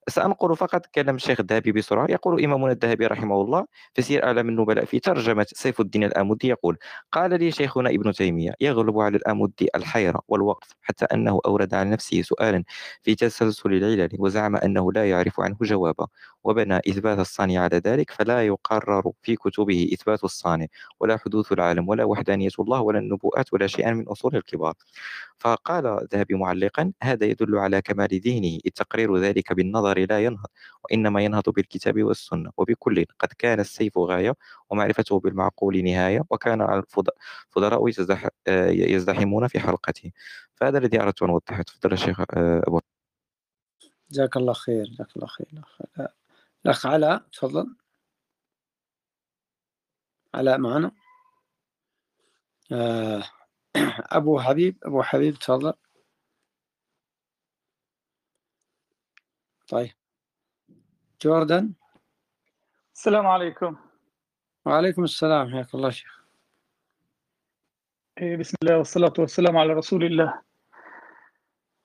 [0.09, 2.07] سأنقل فقط كلام الشيخ الذهبي بسرعة.
[2.11, 6.79] يقول إمامنا الذهبي رحمه الله في سير أعلام النبلاء في ترجمة سيف الدين الآمدي يقول
[7.13, 12.23] قال لي شيخنا ابن تيمية يغلب على الآمدي الحيرة والوقف حتى أنه أورد على نفسه
[12.23, 12.65] سؤالا
[13.03, 16.07] في تسلسل العلل وزعم أنه لا يعرف عنه جوابا
[16.47, 20.67] وبنى إثبات الصانع على ذلك فلا يقرر في كتبه إثبات الصانع
[21.01, 24.75] ولا حدوث العالم ولا وحدانية الله ولا النبوءات ولا شيئا من أصول الكبار.
[25.39, 30.47] فقال الذهبي معلقا هذا يدل على كمال ذهنه إذ تقرير ذلك بالنظر لا ينهض
[30.85, 34.35] وإنما ينهض بالكتاب والسنة وبكل قد كان السيف غاية
[34.71, 37.89] ومعرفته بالمعقول نهاية وكان الفضلاء
[38.93, 40.13] يزدحمون في حلقته
[40.55, 41.63] فهذا الذي أردت أن أوضحه.
[41.63, 42.81] تفضل الشيخ آه، أبو.
[44.11, 45.47] جزاك الله خير جزاك الله خير.
[46.67, 47.77] الأخ علاء تفضل.
[50.35, 50.93] علاء معنا.
[52.73, 53.23] آه
[54.19, 55.73] أبو حبيب أبو حبيب تفضل.
[59.69, 59.91] طيب.
[61.23, 61.73] جوردن.
[62.95, 63.77] السلام عليكم.
[64.65, 66.25] وعليكم السلام حياك الله شيخ.
[68.19, 70.43] إيه، بسم الله والصلاة والسلام على رسول الله.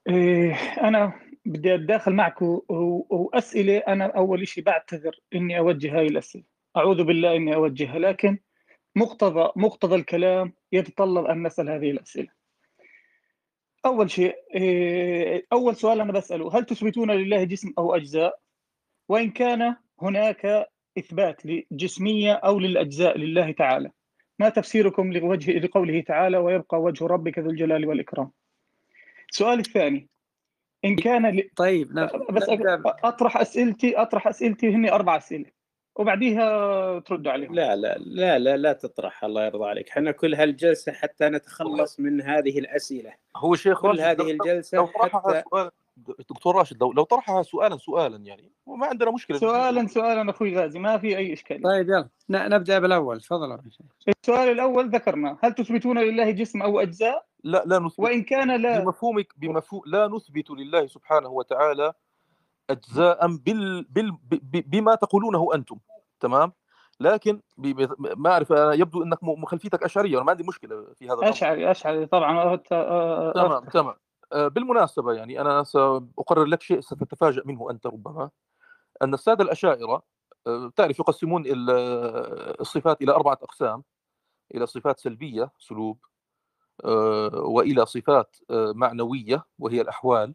[0.09, 0.53] إيه،
[0.87, 3.77] أنا بدي أتداخل معك وأسئلة.
[3.77, 6.43] أنا أول شيء بعتذر إني أوجه هاي الأسئلة.
[6.77, 8.37] أعوذ بالله إني أوجهها لكن
[8.95, 12.27] مقتضى مقتضى الكلام يتطلب أن نسأل هذه الأسئلة.
[13.85, 18.39] أول شيء إيه، أول سؤال أنا بسأله هل تثبتون لله جسم أو أجزاء؟
[19.09, 23.91] وإن كان هناك إثبات لجسمية أو للأجزاء لله تعالى.
[24.39, 28.31] ما تفسيركم لوجه لقوله تعالى ويبقى وجه ربك ذو الجلال والإكرام.
[29.29, 30.09] السؤال الثاني
[30.85, 31.49] إن كان ل...
[31.55, 31.93] طيب
[32.29, 32.45] بس
[33.03, 35.45] أطرح أسئلتي أطرح أسئلتي هني أربع أسئلة
[35.95, 37.53] وبعديها ترد عليهم.
[37.53, 39.89] لا لا لا لا لا تطرح الله يرضى عليك.
[39.89, 43.13] إحنا كل هالجلسة حتى نتخلص من هذه الأسئلة.
[43.35, 45.71] هو شيخ كل هذه الجلسة لو حتى سؤال
[46.29, 49.37] دكتور راشد لو, لو طرحها سؤالا سؤالا يعني وما عندنا مشكلة.
[49.37, 53.59] سؤالا سؤالا أخوي غازي ما في أي اشكال طيب يلا نبدأ بالأول تفضل.
[54.23, 57.99] السؤال الأول ذكرنا هل تثبتون لله جسم أو أجزاء؟ لا لا نثبت.
[57.99, 58.79] وإن كان لا.
[58.79, 61.93] بمفهومك بمفهوم لا نثبت لله سبحانه وتعالى
[62.69, 64.17] اجزاء بال, بال
[64.61, 65.77] بما تقولونه أنتم.
[66.19, 66.53] تمام؟
[66.99, 67.41] لكن
[67.97, 72.55] ما أعرف يبدو إنك مخلفيتك أشعرية وأنا ما عندي مشكلة في هذا أشعري أشعري طبعا.
[72.55, 73.95] تمام تمام.
[74.33, 78.29] بالمناسبة يعني أنا سأقرر لك شيء ستتفاجأ منه أنت ربما.
[79.01, 80.03] أن السادة الأشاعرة
[80.75, 83.83] تعرف يقسمون الصفات إلى أربعة أقسام.
[84.55, 85.97] إلى صفات سلبية سلوب
[87.33, 90.33] وإلى صفات معنوية وهي الأحوال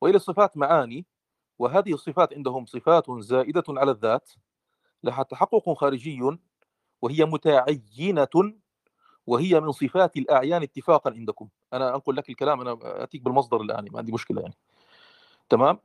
[0.00, 1.06] وإلى صفات معاني
[1.58, 4.30] وهذه الصفات عندهم صفات زائدة على الذات
[5.04, 6.38] لها تحقق خارجي
[7.02, 8.54] وهي متعينة
[9.26, 11.48] وهي من صفات الأعيان اتفاقا عندكم.
[11.72, 14.54] أنا أنقل لك الكلام أنا أتيك بالمصدر الآن ما عندي مشكلة يعني.
[15.48, 15.78] تمام؟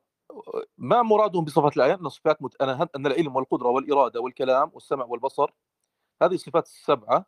[0.78, 2.62] ما مرادهم بصفات الأعيان؟ ان صفات مت...
[2.62, 5.52] أنا أن العلم والقدرة والإرادة والكلام والسمع والبصر
[6.22, 7.26] هذه الصفات السبعه آه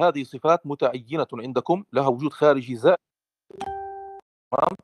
[0.00, 2.98] هذه صفات متعينة عندكم لها وجود خارجي زائد
[4.52, 4.76] تمام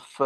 [0.00, 0.22] ف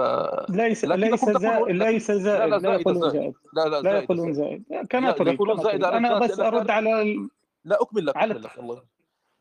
[0.51, 3.35] ليس ليس زائد ليس زائد لا, يقولون زائد.
[3.53, 4.65] لا لا لا يقولون زائد.
[4.91, 7.29] كما تريد يقولون زائد أنا بس أرد على ال...
[7.65, 8.83] لا أكمل لك على لك الله.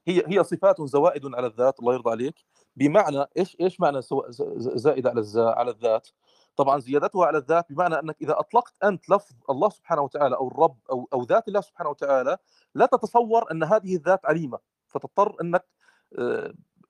[0.08, 2.36] هي هي صفات زوائد على الذات الله يرضى عليك.
[2.76, 4.00] بمعنى إيش إيش معنى
[4.58, 6.08] زائده على على الذات؟
[6.60, 10.78] طبعا زيادتها على الذات بمعنى أنك إذا أطلقت أنت لفظ الله سبحانه وتعالى أو الرب
[10.92, 12.38] أو أو ذات الله سبحانه وتعالى
[12.76, 14.60] لا تتصور أن هذه الذات عليمة.
[14.88, 15.66] فتضطر أنك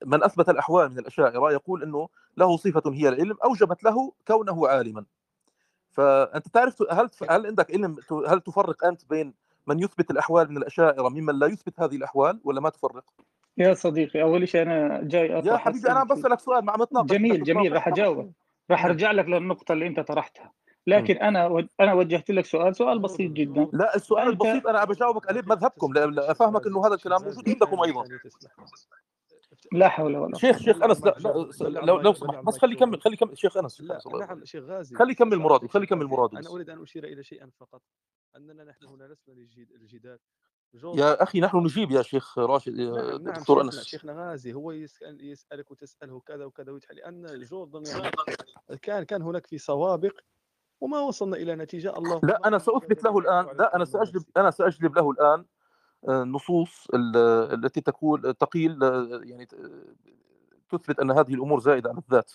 [0.05, 5.05] من أثبت الأحوال من الأشاعرة يقول إنه له صفة هي العلم أوجبت له كونه عالما.
[5.89, 7.95] فأنت تعرف هل هل عندك علم
[8.27, 9.33] هل تفرق أنت بين
[9.67, 13.03] من يثبت الأحوال من الأشاعرة ممن لا يثبت هذه الأحوال ولا ما تفرق؟
[13.57, 17.09] يا صديقي أول شيء أنا جاي يا حبيبي أنا بسألك سؤال مع متناقش.
[17.09, 18.29] جميل جميل راح أجاوبك.
[18.71, 20.53] راح أرجع لك للنقطة اللي أنت طرحتها.
[20.87, 23.69] لكن أنا أنا وجهت لك سؤال سؤال بسيط جدا.
[23.73, 28.03] لا السؤال البسيط أنا بجاوبك عليه بمذهبكم أفهمك إنه هذا الكلام موجود عندكم أيضا.
[29.71, 33.37] لا حول ولا شيخ شيخ أنس لا لو لو سمحت بس خلي يكمل خلي يكمل
[33.37, 34.95] شيخ أنس لا نعم شيخ غازي.
[34.95, 36.37] خلي يكمل مرادي خلي يكمل مرادي.
[36.37, 37.81] أنا أريد أن أشير إلى شيئا فقط.
[38.35, 39.33] أننا نحن هنا لسنا
[39.79, 40.17] للجدال.
[40.73, 43.83] يا أخي نحن نجيب يا شيخ راشد نعم دكتور نعم أنس.
[43.83, 47.83] شيخنا غازي هو يسأل يسألك وتسأله كذا وكذا ويتحل لأن جوردن
[48.81, 50.19] كان كان هناك في سوابق
[50.81, 51.97] وما وصلنا إلى نتيجة.
[51.97, 55.45] الله لا أنا سأثبت له الآن لا أنا سأجلب أنا سأجلب له الآن
[56.09, 56.87] النصوص
[57.53, 58.79] التي تقول تقيل
[59.23, 59.45] يعني
[60.69, 62.31] تثبت أن هذه الأمور زائدة على الذات.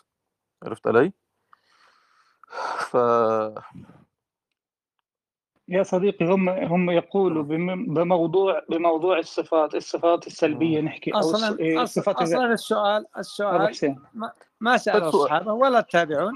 [0.62, 1.12] عرفت علي؟
[2.78, 2.96] ف
[5.68, 13.06] يا صديقي هم هم يقولوا بموضوع بموضوع الصفات الصفات السلبية نحكي أصلا الصفات أصلا السؤال
[13.18, 16.32] السؤال ما, ما سأل الصحابه ولا التابعون.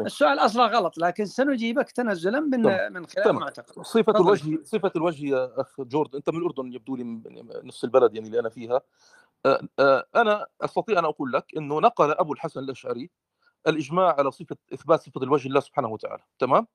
[0.00, 2.88] السؤال أصلا غلط لكن سنجيبك تنزلا من طبعا.
[2.88, 7.22] من خلال معتقد صفة الوجه صفة الوجه يا أخ جورد أنت من الأردن يبدو لي
[7.64, 8.80] نفس البلد يعني اللي أنا فيها.
[10.16, 13.10] أنا أستطيع أن أقول لك إنه نقل أبو الحسن الأشعري
[13.66, 16.66] الإجماع على صفة إثبات صفة الوجه لله سبحانه وتعالى تمام؟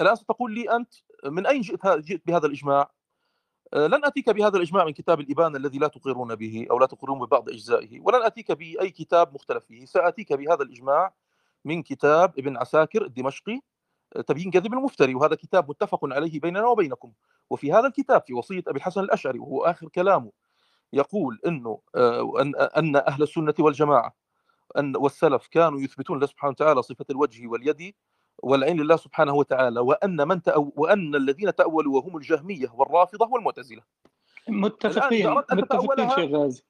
[0.00, 2.90] الآن ستقول لي أنت من أين جئت جئت بهذا الإجماع؟
[3.74, 7.48] لن أتيك بهذا الإجماع من كتاب الابانه الذي لا تقرون به أو لا تقرون ببعض
[7.48, 11.14] أجزائه ولن أتيك بأي كتاب مختلف فيه سأتيك بهذا الإجماع
[11.64, 13.60] من كتاب ابن عساكر الدمشقي
[14.26, 17.12] تبيين كذب المفتري وهذا كتاب متفق عليه بيننا وبينكم.
[17.50, 20.32] وفي هذا الكتاب في وصية أبي الحسن الأشعري وهو آخر كلامه
[20.92, 21.80] يقول إنه
[22.76, 24.14] ان أهل السنة والجماعة
[24.78, 27.94] أن والسلف كانوا يثبتون الله سبحانه وتعالى صفة الوجه واليد
[28.42, 33.82] والعين لله سبحانه وتعالى وأن من تأو وأن الذين تأولوا وهم الجهمية والرافضة والمعتزله
[34.48, 36.62] متفقين متفقين شيخ غازي.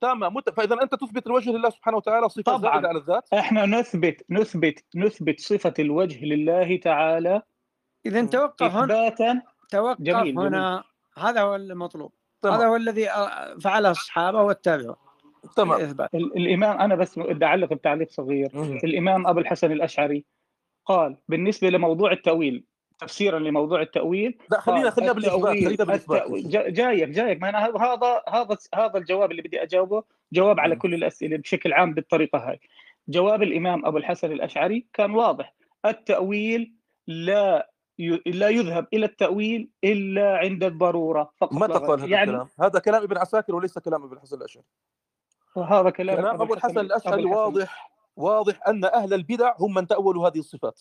[0.00, 0.50] تمام مت...
[0.50, 2.60] فإذا أنت تثبت الوجه لله سبحانه وتعالى صفة طبعا.
[2.60, 7.42] زائدة على الذات؟ إحنا نثبت نثبت نثبت صفة الوجه لله تعالى
[8.06, 9.08] إذا توقف هنا.
[9.08, 9.42] إثباتا.
[9.70, 10.70] توقف جميل هنا.
[10.70, 10.82] جميل.
[11.28, 12.12] هذا هو المطلوب.
[12.40, 12.56] طبعا.
[12.56, 13.08] هذا هو الذي
[13.60, 14.96] فعله الصحابه والتابعون
[15.56, 15.96] تمام.
[16.14, 18.50] الإمام أنا بس بدي اعلق بتعليق صغير.
[18.84, 20.24] الإمام أبو الحسن الأشعري
[20.86, 22.64] قال بالنسبة لموضوع التأويل
[22.98, 26.30] تفسيرا لموضوع التأويل لا خلينا خلينا بالإثبات خلينا بالإثبات.
[26.72, 31.36] جايك جايك ما أنا هذا هذا هذا الجواب اللي بدي أجاوبه جواب على كل الأسئلة
[31.36, 32.60] بشكل عام بالطريقة هاي.
[33.08, 36.74] جواب الإمام أبو الحسن الأشعري كان واضح التأويل
[37.06, 37.70] لا
[38.26, 41.52] لا يذهب إلى التأويل إلا عند الضرورة فقط.
[41.52, 44.66] متى قال هذا يعني الكلام؟ هذا كلام ابن عساكر وليس كلام ابن الحسن الأشعري.
[45.56, 47.95] هذا كلام, كلام أبو الحسن الأشعري واضح.
[48.16, 50.80] واضح أن أهل البدع هم من تأولوا هذه الصفات.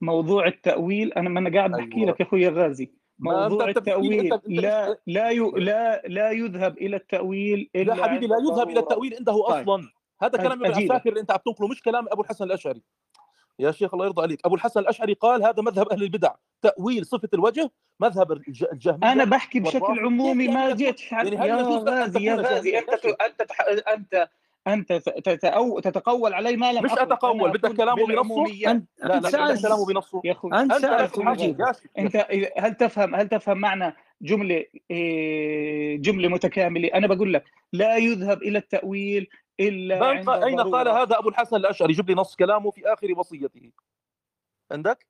[0.00, 2.10] موضوع التأويل أنا ما أنا قاعد بحكي أيوة.
[2.10, 8.04] لك يا أخوي الغازي موضوع التأويل لا لا لا لا يذهب إلى التأويل إلا لا
[8.04, 9.70] حبيبي لا يذهب إلى التأويل عنده طيب.
[9.70, 9.88] أصلا.
[10.22, 12.82] هذا كلام ابن عساكر اللي أنت عم تنقله مش كلام أبو الحسن الأشعري.
[13.58, 14.46] يا شيخ الله يرضى عليك.
[14.46, 16.34] أبو الحسن الأشعري قال هذا مذهب أهل البدع.
[16.62, 17.70] تأويل صفة الوجه
[18.00, 18.32] مذهب
[18.72, 23.50] الجهمية أنا بحكي بشكل عمومي ما جيت يعني يا غازي يا غازي أنت أنت
[23.88, 24.28] أنت
[24.66, 24.92] أنت.
[25.82, 29.30] تتقول علي ما لم مش أتقول بدك كلامه بنصه؟ أنت لا لا بدك
[29.62, 30.20] كلامه بنصه.
[30.24, 30.50] يا أخوي.
[30.54, 30.84] أنت
[31.98, 32.26] أنت
[32.58, 38.58] هل تفهم هل تفهم معنى جملة إيه، جملة متكاملة؟ أنا بقول لك لا يذهب إلى
[38.58, 39.28] التأويل
[39.60, 41.02] إلا عند قال- أين قال الضرورة.
[41.02, 43.70] هذا أبو الحسن الأشعري؟ جيب لي نص كلامه في آخر وصيته.
[44.72, 45.06] عندك؟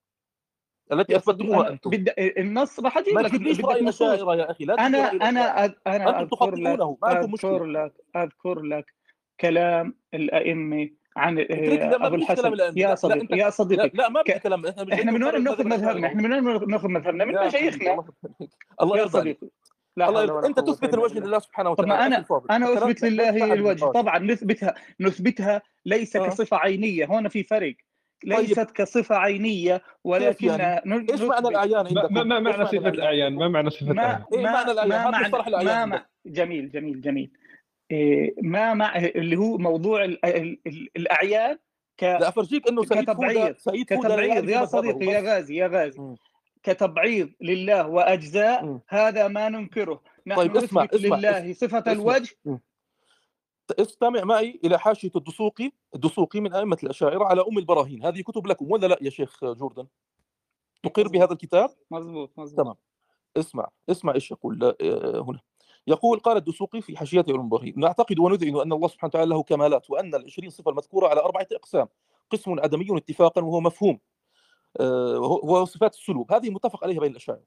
[0.92, 1.90] التي اثبتموها أنتم.
[1.90, 2.12] بد...
[2.18, 5.12] النص راح أجيب ما لك بدك رأي الاشاعره يا أخي؟ لا أنا.
[5.12, 8.94] أنا أنا أنتم أذكر لك ما أذكر لك أذكر لك
[9.40, 12.44] كلام الأئمة عن لا ما ابو الحسن.
[12.46, 14.66] يا لا, لا صديقي يا لا, صديقي لا ما بدي ك- كلام.
[14.92, 16.06] إحنا من وين بناخذ مذهب؟ مذهبنا.
[16.06, 17.92] إحنا من وين بناخذ مذهبنا؟ من مشايخنا.
[17.92, 19.48] الله يرضى- الله يا صديقي
[19.96, 20.46] لا الله يرضى.
[20.48, 21.18] انت تثبت الوجه.
[21.18, 22.16] لله سبحانه طب وتعالى.
[22.16, 22.56] ما أخي أنا.
[22.56, 23.84] أنا أثبت لله الوجه.
[23.84, 26.26] طبعا نثبتها نثبتها ليس آه.
[26.26, 27.06] كصفة عينية.
[27.06, 27.74] هون في فرق.
[28.24, 33.48] ليست كصفة عينية ولكن يعني؟ إيش معنى الأعيان ما؟ ما, ما معنى صفة الأعيان؟ ما
[33.48, 37.30] معنى صفة ما الأعيان؟ إيه ما معنى الأعيان؟ ما معنى ما جميل جميل جميل.
[38.42, 41.58] ما مع اللي هو موضوع ال ال ال الاعيان
[41.96, 43.56] ك لا أفرجيك إنه سعيد كتبعيض.
[43.66, 44.48] لا كتبعيض.
[44.48, 45.20] يا صديقي يا.
[45.20, 46.00] غازي يا غازي.
[46.00, 46.16] مم.
[46.62, 48.80] كتبعيض لله وأجزاء مم.
[48.88, 50.02] هذا ما ننكره.
[50.26, 51.92] نحن طيب اسمع اسمع لله صفة اسمع.
[51.92, 52.36] الوجه.
[52.44, 52.60] مم.
[53.78, 55.70] استمع معي إلى حاشية الدسوقي.
[55.94, 58.04] الدسوقي من أئمة الأشاعرة على أم البراهين.
[58.04, 59.86] هذه كتب لكم ولا لا يا شيخ جوردن؟
[60.82, 62.74] تقر بهذا الكتاب؟ مزبوط مزبوط تمام.
[63.36, 65.40] اسمع اسمع إيش يقول آه، هنا.
[65.86, 70.14] يقول قال الدسوقي في حاشيته البراهين نعتقد وندعي أن الله سبحانه وتعالى له كمالات وأن
[70.14, 71.88] العشرين صفة المذكورة على أربعة أقسام
[72.30, 74.00] قسم عدمي اتفاقا وهو مفهوم
[74.80, 77.44] آه، وهو صفات السلوك هذه متفق عليها بين الأشاعرة.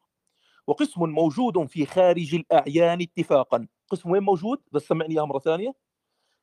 [0.68, 5.76] وقسم موجود في خارج الأعيان اتفاقا قسم وين موجود؟ بس سمعني إياها مرة ثانية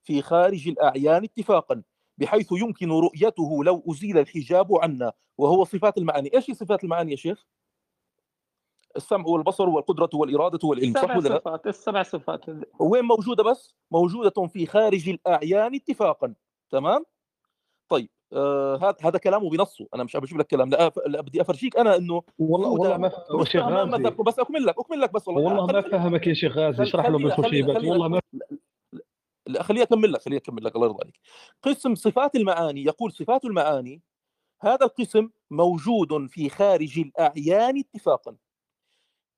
[0.03, 1.83] في خارج الأعيان اتفاقا
[2.19, 7.47] بحيث يمكن رؤيته لو أزيل الحجاب عنا وهو صفات المعاني هي صفات المعاني يا شيخ؟
[8.97, 12.45] السمع والبصر والقدرة والإرادة والعلم صح ولا لا؟ صفات السبع صفات.
[12.79, 16.35] وين موجودة بس؟ موجودة في خارج الأعيان اتفاقا
[16.71, 17.05] تمام؟
[17.89, 19.87] طيب آه هذا هذا كلامه بنصه.
[19.95, 20.71] أنا مش بجيب لك كلام.
[20.71, 24.11] لا, بدي افرجيك أنا إنه والله والله ما شيخ غازي.
[24.11, 25.43] بس أكمل لك أكمل لك بس والله.
[25.43, 26.83] والله ما فهمك يا شيخ غازي.
[26.83, 28.21] اشرح له بس والله ما
[29.47, 31.21] لا خليني أكمل لك خليني أكمل لك الله يرضى عليك.
[31.63, 34.03] قسم صفات المعاني يقول صفات المعاني
[34.63, 38.37] هذا القسم موجود في خارج الأعيان اتفاقا.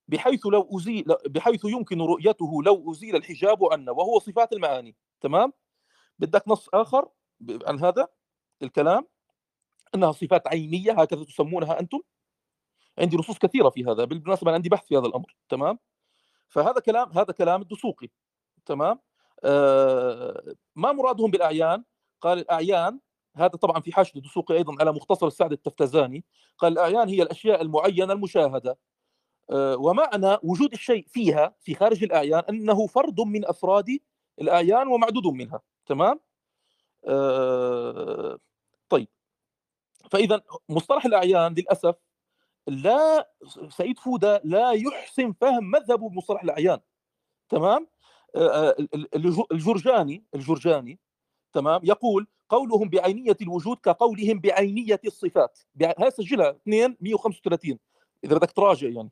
[0.08, 4.96] بحيث لو أزيل بحيث يمكن رؤيته لو أزيل الحجاب عنا وهو صفات المعاني.
[5.20, 5.52] تمام؟
[6.18, 7.08] بدك نص آخر
[7.40, 8.08] ب- عن هذا
[8.62, 9.06] الكلام.
[9.94, 12.00] إنها صفات عينية هكذا تسمونها أنتم.
[12.98, 15.36] عندي نصوص كثيرة في هذا بالمناسبة أنا عندي بحث في هذا الأمر.
[15.48, 15.78] تمام؟
[16.48, 18.08] فهذا كلام هذا كلام الدسوقي.
[18.66, 19.00] تمام؟
[19.44, 21.84] آه ما مرادهم بالأعيان.
[22.20, 23.00] قال الأعيان
[23.36, 26.24] هذا طبعا في حاشية الدسوقي أيضا على مختصر السعد التفتزاني.
[26.58, 28.78] قال الأعيان هي الأشياء المعينة المشاهدة.
[29.54, 33.98] ومعنى وجود الشيء فيها في خارج الأعيان أنه فرد من أفراد
[34.40, 36.20] الأعيان ومعدود منها تمام؟
[37.04, 38.38] آه
[38.88, 39.08] طيب.
[40.10, 41.96] فاذا مصطلح الأعيان للأسف
[42.66, 43.30] لا
[43.68, 46.80] سعيد فوده لا يحسن فهم مذهبه بمصطلح الأعيان
[47.48, 47.86] تمام؟
[48.36, 48.76] آه،
[49.52, 50.98] الجرجاني الجرجاني
[51.52, 55.58] تمام؟ يقول قولهم بعينية الوجود كقولهم بعينية الصفات.
[55.82, 57.78] هاي سجلها 2 135
[58.24, 59.10] إذا بدك تراجع يعني.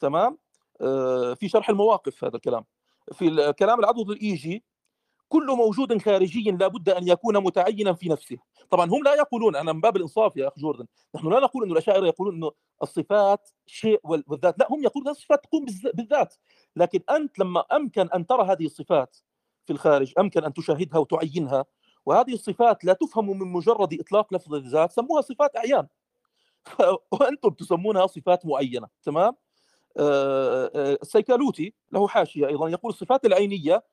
[0.00, 0.38] تمام؟
[0.80, 2.64] آه، في شرح المواقف هذا الكلام.
[3.12, 4.64] في الكلام العضد الايجي
[5.28, 8.36] كل موجود خارجي لا بد أن يكون متعينا في نفسه.
[8.70, 11.72] طبعا هم لا يقولون أنا من باب الإنصاف يا أخ جوردن نحن لا نقول إنه
[11.72, 12.50] الأشاعرة يقولون إنه
[12.82, 16.34] الصفات شيء وال- والذات لا هم يقولون الصفات تقوم بالذات.
[16.76, 19.16] لكن أنت لما أمكن أن ترى هذه الصفات
[19.66, 21.64] في الخارج أمكن أن تشاهدها وتعينها
[22.06, 25.86] وهذه الصفات لا تفهم من مجرد إطلاق لفظ الذات سموها صفات أعيان.
[27.12, 29.36] وأنتم تسمونها صفات معينة تمام؟
[29.96, 33.84] السيكالوتي له حاشية أيضا يقول الصفات العينية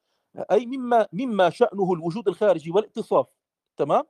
[0.51, 3.27] أي مما مما شأنه الوجود الخارجي والاتصاف
[3.77, 4.03] تمام؟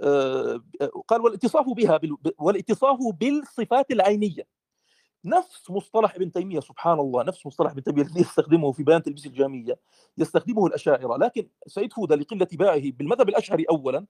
[0.00, 0.60] آه،
[1.08, 2.00] قال والاتصاف بها
[2.38, 4.42] والاتصاف بالصفات العينية.
[5.24, 9.26] نفس مصطلح ابن تيمية سبحان الله نفس مصطلح ابن تيمية الذي يستخدمه في بيان تلبيس
[9.26, 9.80] الجامية
[10.18, 11.16] يستخدمه الأشاعرة.
[11.16, 14.06] لكن سعيد فوده لقلة باعه بالمذهب الأشعري اولا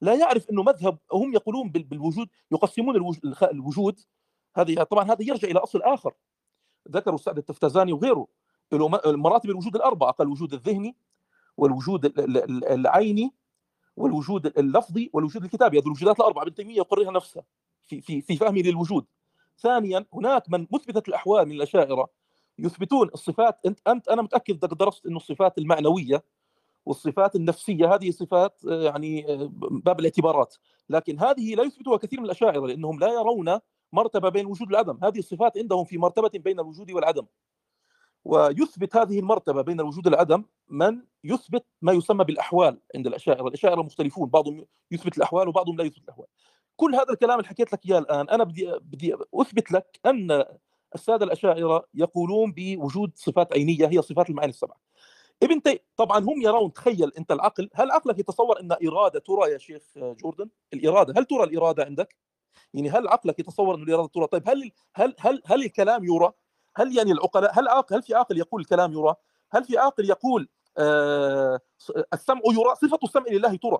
[0.00, 2.96] لا يعرف إنه مذهب هم يقولون بال- بالوجود يقسمون
[3.52, 4.00] الوجود
[4.56, 6.14] هذه طبعا هذا يرجع إلى أصل آخر.
[6.90, 8.26] ذكروا السعد التفتزاني وغيره
[8.72, 10.96] م- مراتب الوجود الاربعه قال الوجود الذهني
[11.56, 13.32] والوجود ال- ال- ال- العيني
[13.96, 15.78] والوجود اللفظي والوجود الكتابي.
[15.78, 17.42] هذه الوجودات الاربعه ابن تيمية يقررها نفسها
[17.82, 19.06] في في في فهمه للوجود.
[19.58, 22.08] ثانيا هناك من مثبته الأحوال من الأشاعرة
[22.58, 26.22] يثبتون الصفات أنت أنت أنا متأكد انك درست إنه الصفات المعنوية
[26.86, 30.56] والصفات النفسية هذه صفات آه، يعني آه، باب الاعتبارات.
[30.88, 33.58] لكن هذه لا يثبتها كثير من الأشاعرة لأنهم لا يرون
[33.92, 37.26] مرتبة بين الوجود والعدم هذه الصفات عندهم في مرتبة بين الوجود والعدم.
[38.24, 44.28] ويثبت هذه المرتبة بين الوجود والعدم من يثبت ما يسمى بالأحوال عند الأشاعرة الأشاعرة مختلفون.
[44.28, 46.26] بعضهم يثبت الأحوال وبعضهم لا يثبت الأحوال.
[46.76, 50.44] كل هذا الكلام اللي حكيت لك إياه الآن أنا بدي, بدي أثبت لك أن
[50.94, 54.76] السادة الأشاعرة يقولون بوجود صفات عينية هي صفات المعاني السبعة.
[55.42, 55.80] ابن تي...
[55.96, 60.50] طبعا هم يرون تخيل أنت العقل هل عقلك يتصور أن إرادة ترى يا شيخ جوردن؟
[60.74, 61.14] الإرادة.
[61.16, 62.16] هل ترى الإرادة عندك؟
[62.74, 66.32] يعني هل عقلك يتصور ان الاراده ترى طيب هل هل هل هل الكلام يرى؟
[66.76, 69.14] هل يعني العقلاء هل عاقل هل في عاقل يقول الكلام يرى؟
[69.50, 70.48] هل في عاقل يقول
[70.78, 71.60] آه
[72.12, 73.78] السمع يرى؟ صفة السمع لله ترى.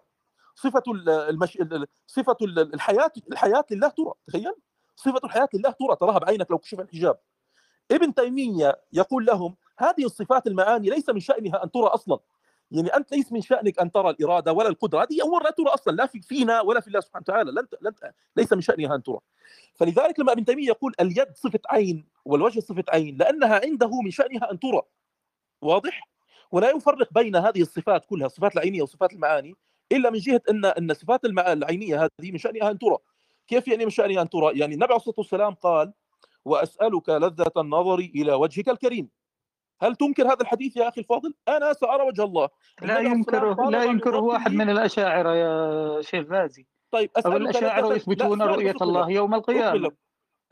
[0.55, 1.59] صفة المش...
[2.07, 4.13] صفة الحياة الحياة لله ترى.
[4.27, 4.55] تخيل.
[4.97, 5.97] صفة الحياة لله ترى.
[5.97, 7.19] تراها بعينك لو كشف الحجاب.
[7.91, 12.19] ابن تيمية يقول لهم هذه الصفات المعاني ليس من شأنها أن ترى أصلا.
[12.71, 15.03] يعني أنت ليس من شأنك أن ترى الإرادة ولا القدرة.
[15.03, 17.51] هذه امور لا ترى أصلا لا في فينا ولا في الله سبحانه وتعالى.
[17.51, 17.93] لن لن
[18.37, 19.19] ليس من شأنها أن ترى.
[19.75, 24.51] فلذلك لما ابن تيمية يقول اليد صفة عين والوجه صفة عين لأنها عنده من شأنها
[24.53, 24.83] أن ترى.
[25.63, 26.09] واضح؟
[26.53, 29.55] ولا يفرق بين هذه الصفات كلها الصفات العينية وصفات المعاني
[29.93, 32.97] إلا من جهة أن أن الصفات العينية هذه من شأنها أن ترى.
[33.49, 35.93] كيف يعني من شأنها أن ترى؟ يعني النبي عليه الصلاة والسلام قال
[36.45, 39.09] وأسألك لذة النظر إلى وجهك الكريم.
[39.83, 42.49] هل تنكر هذا الحديث يا أخي الفاضل؟ أنا سأرى وجه الله.
[42.83, 46.67] لا ينكره لا ينكره واحد من الأشاعرة يا شيخ غازي.
[46.91, 49.93] طيب أسألك الأشاعرة يثبتون رؤية الله يوم القيامة.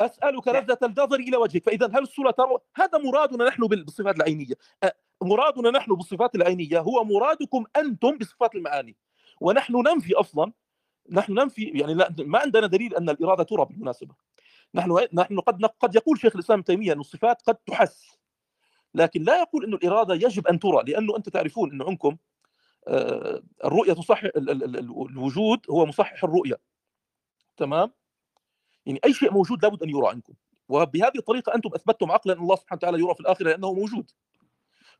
[0.00, 4.54] أسألك لذة النظر إلى وجهك، فإذا هل الصورة ترى؟ هذا مرادنا نحن بالصفات العينية.
[5.22, 8.96] مرادنا نحن بالصفات العينية هو مرادكم أنتم بصفات المعاني.
[9.40, 10.52] ونحن ننفي أصلا
[11.10, 14.14] نحن ننفي يعني لا ما عندنا دليل أن الإرادة ترى بالمناسبة.
[14.74, 18.18] نحن نحن قد قد يقول شيخ الإسلام تيمية أن الصفات قد تحس
[18.94, 22.16] لكن لا يقول إنه الإرادة يجب أن ترى لأنه أنتم تعرفون إنه عندكم
[23.64, 26.58] الرؤية تصحح الوجود هو مصحح الرؤية.
[27.56, 27.92] تمام؟
[28.86, 30.34] يعني أي شيء موجود لابد أن يرى عندكم
[30.68, 34.10] وبهذه الطريقة أنتم أثبتتم عقلا أن الله سبحانه وتعالى يرى في الآخرة لأنه موجود.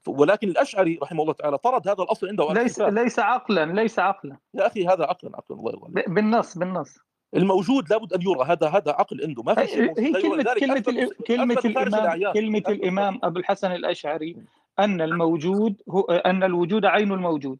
[0.07, 4.37] ولكن الأشعري رحمه الله تعالى طرد هذا الأصل عنده ليس ليس عقلا ليس عقلا.
[4.55, 6.99] يا أخي هذا عقلا عقلا الله يرضى بالنص بالنص.
[7.37, 9.43] الموجود لابد أن يرى هذا هذا عقل عنده.
[9.43, 14.37] ما في شيء هي كلمة كلمة كلمة الإمام كلمة الإمام أبو الحسن الأشعري
[14.79, 17.59] أن الموجود هو أن الوجود عين الموجود.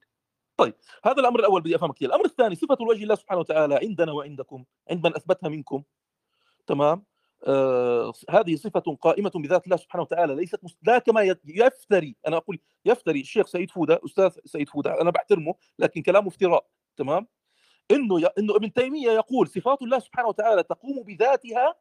[0.57, 4.65] طيب هذا الأمر الأول بدي أفهمك الأمر الثاني صفة الوجه الله سبحانه وتعالى عندنا وعندكم
[4.91, 5.83] عند من أثبتها منكم.
[6.67, 7.05] تمام؟
[7.47, 13.21] آه هذه صفة قائمة بذات الله سبحانه وتعالى ليست لا كما يفتري أنا أقول يفتري
[13.21, 16.67] الشيخ سيد فودة أستاذ سيد فودة أنا بحترمه لكن كلامه افتراء.
[16.97, 17.27] تمام؟
[17.91, 18.27] إنه ي...
[18.39, 21.75] إنه ابن تيمية يقول صفات الله سبحانه وتعالى تقوم بذاتها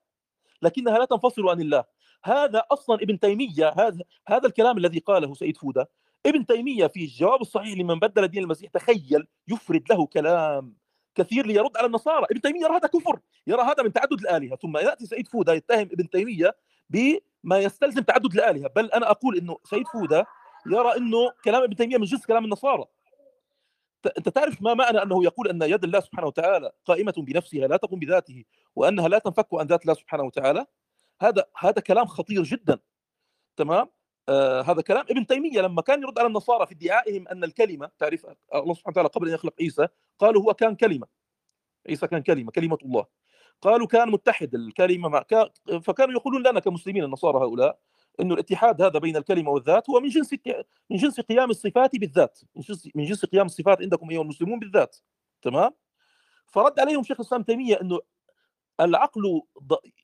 [0.61, 1.83] لكنها لا تنفصل عن الله.
[2.23, 5.89] هذا أصلا ابن تيمية هذا هذا الكلام الذي قاله سيد فودة.
[6.25, 10.75] ابن تيمية في الجواب الصحيح لمن بدل دين المسيح تخيل يفرد له كلام
[11.15, 12.25] كثير ليرد على النصارى.
[12.31, 14.55] ابن تيمية يرى هذا كفر يرى هذا من تعدد الآلهة.
[14.55, 16.55] ثم يأتي سيد فودة يتهم ابن تيمية
[16.89, 18.69] بما يستلزم تعدد الآلهة.
[18.75, 20.25] بل أنا أقول إنه سيد فودة
[20.65, 22.85] يرى إنه كلام ابن تيمية من جنس كلام النصارى.
[24.17, 27.99] انت تعرف ما معنى أنه يقول أن يد الله سبحانه وتعالى قائمة بنفسها لا تقوم
[27.99, 28.45] بذاته
[28.75, 30.65] وأنها لا تنفك عن ذات الله سبحانه وتعالى؟
[31.21, 32.79] هذا هذا كلام خطير جدا.
[33.57, 33.89] تمام؟
[34.29, 38.25] آه هذا كلام ابن تيمية لما كان يرد على النصارى في ادعائهم أن الكلمة تعرف
[38.55, 39.87] الله سبحانه وتعالى قبل أن يخلق عيسى
[40.19, 41.07] قالوا هو كان كلمة.
[41.89, 43.05] عيسى كان كلمة كلمة الله.
[43.61, 45.25] قالوا كان متحد الكلمة مع
[45.81, 47.79] فكانوا يقولون لنا كمسلمين النصارى هؤلاء
[48.19, 50.33] إنه الاتحاد هذا بين الكلمة والذات هو من جنس
[50.89, 54.97] من جنس قيام الصفات بالذات من جنس من جنس قيام الصفات عندكم أيها المسلمون بالذات
[55.41, 55.71] تمام؟
[56.47, 57.99] فرد عليهم شيخ الإسلام تيمية إنه
[58.79, 59.41] العقل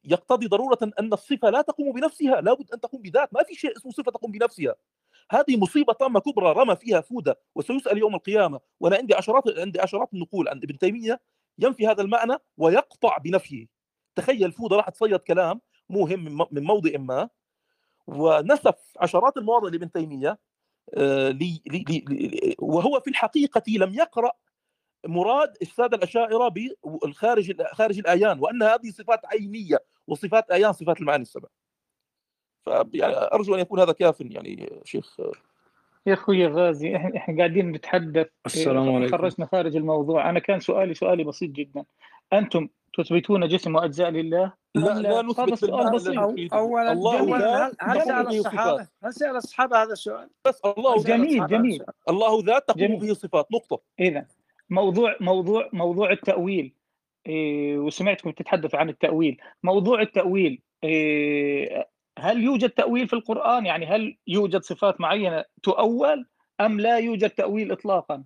[0.03, 3.91] يقتضي ضرورة أن الصفة لا تقوم بنفسها لابد أن تقوم بذات ما في شيء اسمه
[3.91, 4.75] صفة تقوم بنفسها.
[5.31, 10.13] هذه مصيبة طامة كبرى رمى فيها فوده وسيسأل يوم القيامة وأنا عندي عشرات عندي عشرات
[10.13, 11.21] النقول عن ابن تيمية
[11.59, 13.67] ينفي هذا المعنى ويقطع بنفيه.
[14.15, 17.29] تخيل فوده راح تصيد كلام موهم من موضع ما
[18.07, 20.37] ونسف عشرات المواضع لابن تيمية
[20.97, 24.31] لي لي لي وهو في الحقيقة لم يقرأ
[25.05, 26.47] مراد الساده الأشاعرة
[27.03, 31.47] بالخارج خارج الأيان وأن هذه صفات عينية وصفات أيان صفات المعاني السبع.
[32.63, 35.19] فيعني أرجو أن يكون هذا كاف يعني شيخ.
[36.05, 39.17] يا أخوي غازي إحنا إحنا قاعدين نتحدث السلام عليكم.
[39.17, 40.29] خرجنا خارج الموضوع.
[40.29, 41.85] أنا كان سؤالي سؤالي بسيط جدا.
[42.33, 45.51] أنتم تثبتون جسم وأجزاء لله؟ لا لا؟ نثبت
[45.93, 46.53] بسيط.
[46.53, 51.83] اولا الله ذات هل سأل الصحابة؟ هل سأل الصحابة هذا السؤال؟ بس الله جميل جميل.
[52.09, 53.47] الله ذات تقوم به صفات.
[53.51, 53.81] نقطة.
[53.99, 54.25] اذا
[54.69, 56.73] موضوع موضوع موضوع التأويل.
[57.27, 59.41] إيه وسمعتكم تتحدثوا عن التأويل.
[59.63, 61.89] موضوع التأويل إيه
[62.19, 66.25] هل يوجد تأويل في القرآن؟ يعني هل يوجد صفات معينة تؤول
[66.61, 68.23] أم لا يوجد تأويل اطلاقا؟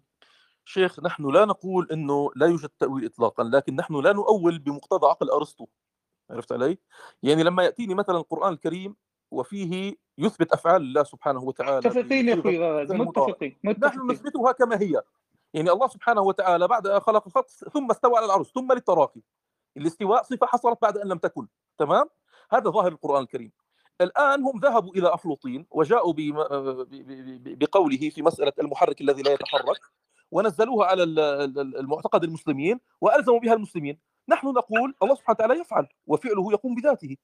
[0.67, 5.29] شيخ نحن لا نقول إنه لا يوجد تأويل اطلاقا لكن نحن لا نؤول بمقتضى عقل
[5.29, 5.67] أرسطو.
[6.31, 6.77] عرفت علي؟
[7.23, 8.95] يعني لما يأتيني مثلا القرآن الكريم
[9.31, 15.01] وفيه يثبت أفعال الله سبحانه وتعالى متفقين يا أخوي متفقين نحن نثبتها كما هي.
[15.53, 19.21] يعني الله سبحانه وتعالى بعد أن خلق الخلق ثم استوى على العرش ثم للتراخي
[19.77, 21.47] الاستواء صفة حصلت بعد أن لم تكن.
[21.77, 22.09] تمام؟
[22.51, 23.51] هذا ظاهر القرآن الكريم.
[24.01, 29.81] الآن هم ذهبوا إلى افلوطين وجاءوا ب- بقوله في مسألة المحرك الذي لا يتحرك.
[30.31, 33.97] ونزلوها على ال- ال- المعتقد المسلمين وألزموا بها المسلمين.
[34.29, 37.17] نحن نقول الله سبحانه وتعالى يفعل وفعله يقوم بذاته.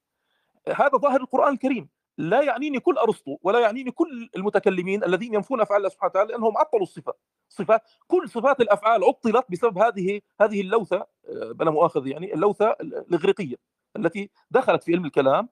[0.68, 1.88] هذا ظاهر القرآن الكريم.
[2.18, 6.58] لا يعنيني كل أرسطو ولا يعنيني كل المتكلمين الذين ينفون أفعال الله سبحانه وتعالى لأنهم
[6.58, 7.12] عطلوا الصفة.
[7.48, 13.56] صفات كل صفات الأفعال عطلت بسبب هذه هذه اللوثة آه، بلا مؤاخذة يعني اللوثة الإغريقية
[13.96, 15.48] التي دخلت في علم الكلام.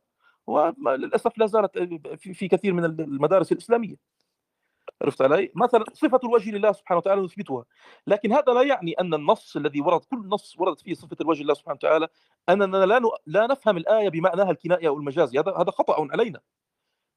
[0.46, 1.78] وللاسف لا زالت
[2.16, 3.96] في كثير من المدارس الإسلامية.
[5.02, 7.64] عرفت علي؟ مثلا صفة الوجه لله سبحانه وتعالى نثبتها.
[8.06, 11.54] لكن هذا لا يعني أن النص الذي ورد كل نص ورد فيه صفة الوجه لله
[11.54, 12.08] سبحانه وتعالى
[12.48, 16.40] أننا لا لا نفهم الآية بمعناها الكنائي أو المجازي هذا هذا خطأ علينا.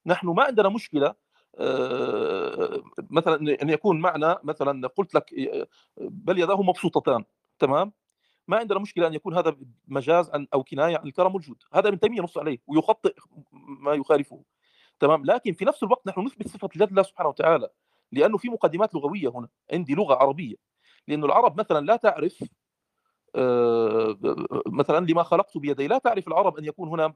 [0.05, 1.15] نحن ما عندنا مشكلة
[1.59, 5.67] آه، مثلا أن يكون معنى مثلا قلت لك آه،
[5.97, 7.23] بل يداه مبسوطتان
[7.59, 7.91] تمام؟
[8.47, 9.57] ما عندنا مشكلة أن يكون هذا
[9.87, 11.63] مجاز أو كناية عن الكرم والجود.
[11.73, 13.15] هذا ابن تيمية نص عليه ويخطئ
[13.51, 14.43] ما يخالفه.
[14.99, 15.25] تمام.
[15.25, 17.69] لكن في نفس الوقت نحن نثبت صفة اليد لله سبحانه وتعالى
[18.11, 19.47] لأنه في مقدمات لغوية هنا.
[19.73, 20.55] عندي لغة عربية.
[21.07, 22.43] لأنه العرب مثلا لا تعرف
[23.35, 24.17] آه،
[24.67, 27.13] مثلا لما خلقت بيدي لا تعرف العرب أن يكون هنا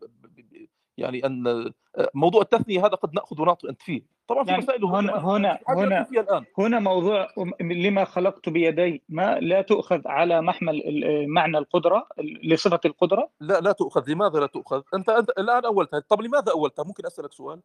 [0.99, 4.01] يعني أن آه، موضوع التثنية هذا قد نأخذ ونعطي أنت فيه.
[4.27, 6.45] طبعا في يعني مسائل هنا هنا هنا الآن.
[6.57, 7.27] هنا موضوع
[7.61, 12.07] لما خلقت بيدي ما لا تؤخذ على محمل ال- معنى القدرة
[12.43, 14.09] لصفة القدرة؟ لا لا تؤخذ.
[14.09, 15.99] لماذا لا تؤخذ؟ أنت أنت الآن أولتها.
[16.09, 17.61] طب لماذا أولتها؟ ممكن أسألك سؤال؟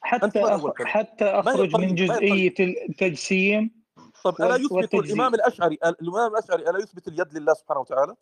[0.00, 0.66] حتى أخ...
[0.84, 3.82] حتى أخرج من جزئية التجسيم
[4.24, 8.14] طب ألا يثبت الإمام الأشعري الإمام الأشعري ألا يثبت اليد لله سبحانه وتعالى؟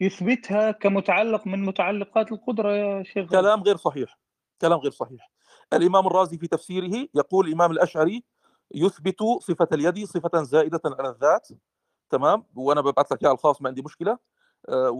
[0.00, 3.30] يثبتها كمتعلق من متعلقات القدرة يا شيخ.
[3.30, 4.18] كلام غير صحيح
[4.60, 5.30] كلام غير صحيح.
[5.72, 8.24] الإمام الرازي في تفسيره يقول الإمام الأشعري
[8.74, 11.48] يثبت صفة اليد صفة زائدة على الذات
[12.10, 14.18] تمام؟ وأنا ببعث لك إياها ألخاص ما عندي مشكلة.
[14.68, 14.90] آه،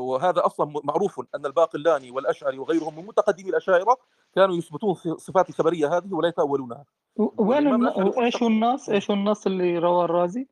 [0.00, 3.96] وهذا أصلا معروف أن الباقلاني والأشعري وغيرهم من متقدمي الأشاعرة
[4.34, 6.84] كانوا يثبتون الصفات الخبرية هذه ولا يتاولونها
[7.16, 7.86] و- وين والإمام الن...
[7.86, 10.48] الأشعري هو إيش هو النص إيش النص اللي رواه الرازي؟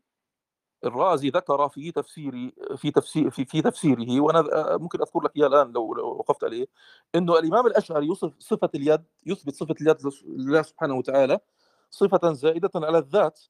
[0.86, 5.72] الرازي ذكر في تفسير في تفسير في, في تفسيره وأنا ممكن أذكر لك إياه الآن
[5.72, 6.66] لو لو وقفت عليه
[7.14, 11.38] إنه الإمام الأشعري يوصف صفة اليد يثبت صفة اليد لله سبحانه وتعالى
[11.90, 13.40] صفة زائدة على الذات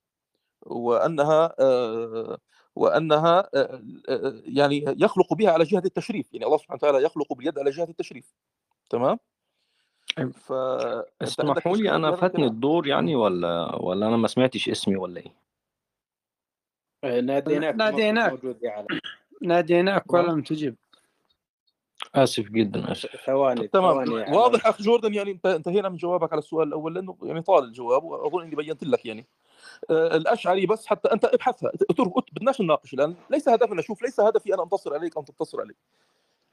[0.62, 2.38] وأنها آه،
[2.76, 7.58] وأنها آه، آه، يعني يخلق بها على جهة التشريف يعني الله سبحانه وتعالى يخلق باليد
[7.58, 8.34] على جهة التشريف
[8.90, 9.18] تمام؟
[10.16, 15.20] فأنت عندك اسمحوا لي أنا فاتني الدور يعني ولا ولا أنا ما سمعتش اسمي ولا
[15.20, 15.45] إيه؟ آه،
[17.04, 18.40] ناديناك ناديناك
[19.42, 20.74] ناديناك ولم تجب.
[22.14, 23.16] آسف جدا آسف.
[23.26, 24.04] ثواني تمام.
[24.04, 27.42] ثواني علي واضح أخ جوردن يعني انت انتهينا من جوابك على السؤال الأول لأنه يعني
[27.42, 29.26] طال الجواب وأظن إني بينت لك يعني.
[29.90, 31.72] آه، الأشعري بس حتى أنت ابحثها.
[32.32, 33.14] بدناش نناقش الآن.
[33.30, 35.74] ليس هدفنا شوف ليس هدفي أنا أنتصر عليك أو تنتصر علي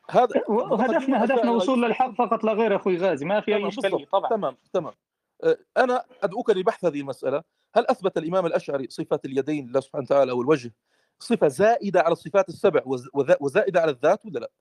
[0.10, 3.26] هذا هدفنا الاشاعره وصول للحق فقط لا غير أخوي غازي.
[3.26, 4.30] ما في أي إشكالية طبعا.
[4.30, 4.94] تمام تمام.
[5.44, 7.44] آه، أنا أدعوك لبحث هذه المسألة.
[7.76, 10.74] هل أثبت الإمام الأشعري صفات اليدين لله سبحانه وتعالى أو الوجه؟
[11.20, 12.82] صفة زائدة على الصفات السبع
[13.40, 14.52] وزائدة على الذات ولا لا؟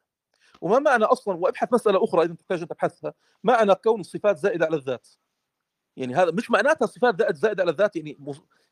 [0.61, 3.15] وما معنى أصلا؟ وابحث مسألة أخرى إذا تحتاج أن تبحثها.
[3.45, 5.09] معنى كون الصفات زائدة على الذات.
[5.97, 8.19] يعني هذا مش معناتها الصفات زائد زائدة على الذات يعني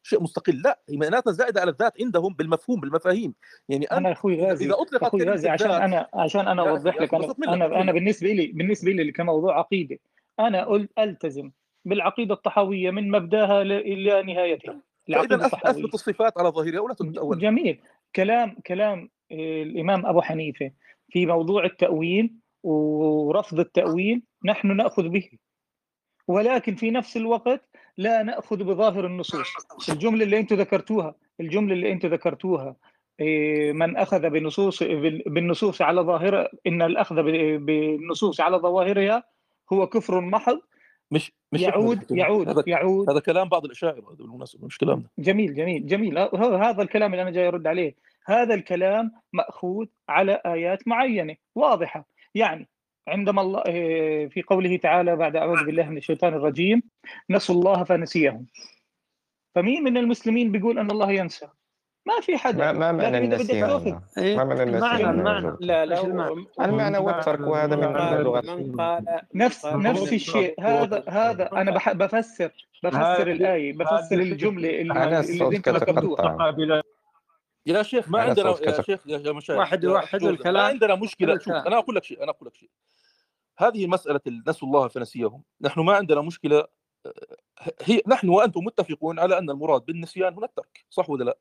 [0.02, 3.34] شيء مستقل لا هي معناتها زائدة على الذات عندهم بالمفهوم بالمفاهيم.
[3.68, 7.14] يعني أنا انت أخوي غازي إذا أطلقت أخوي غازي عشان أنا عشان أنا أوضح لك
[7.14, 7.94] أنا منك.
[7.94, 9.98] بالنسبة لي بالنسبة لي كموضوع عقيدة
[10.40, 11.50] أنا قلت ألتزم.
[11.84, 14.82] بالعقيدة الطحاوية من مبداها إلى نهايتها.
[15.08, 15.70] العقيدة الطحاوية.
[15.78, 17.80] اثبت الصفات على ظاهرها ولا تتاولها جميل.
[18.16, 20.70] كلام كلام آه، الإمام أبو حنيفة
[21.08, 25.28] في موضوع التأويل ورفض التأويل نحن نأخذ به.
[26.28, 29.48] ولكن في نفس الوقت لا نأخذ بظاهر النصوص.
[29.88, 32.76] الجملة اللي أنتم ذكرتوها الجملة اللي أنتم ذكرتوها
[33.20, 37.22] إيه، من أخذ بنصوص بال- بالنصوص على ظاهرها إن الأخذ
[37.58, 39.24] بالنصوص على ظواهرها
[39.72, 40.60] هو كفر محض
[41.10, 43.10] مش مش يعود يعود هذا يعود.
[43.10, 45.06] هذا كلام بعض الأشاعرة هذا بالمناسبة مش كلامنا.
[45.18, 46.18] جميل جميل جميل.
[46.18, 47.94] هذا الكلام اللي أنا جاي أرد عليه
[48.26, 52.06] هذا الكلام مأخوذ على آيات معينة واضحة.
[52.34, 52.68] يعني
[53.08, 56.82] عندما الله إيه، في قوله تعالى بعد أعوذ بالله من الشيطان الرجيم
[57.30, 58.46] نسوا الله فنسيهم.
[59.54, 61.48] فمين من المسلمين بيقول أن الله ينسى؟
[62.06, 62.72] ما في ما, حدا.
[62.72, 63.68] ما معنى إذا بدك النسيان.
[63.68, 65.56] تاخذ ما معنى النسيان يا المعنى.
[65.60, 70.54] لا لا المعنى؟ المعنى من والترك وهذا من قال من نفس نفس الشيء.
[70.60, 76.54] هذا هذا أنا بح بفسر بفسر الآية بفسر الجملة اللي, اللي صوتك تقطع.
[77.66, 79.58] يا شيخ ما عندنا يا شيخ يا مشايخ.
[79.58, 80.66] واحد يوحد جوردن ما الكلام.
[80.66, 81.38] عندنا مشكلة.
[81.38, 81.66] شوف الكلام.
[81.66, 82.70] أنا أقول لك شيء أنا أقول لك شيء.
[83.58, 86.64] هذه مسألة نسوا الله فنسيهم نحن ما عندنا مشكلة.
[87.82, 91.38] هي نحن وأنتم متفقون على أن المراد بالنسيان هنا الترك صح ولا لا؟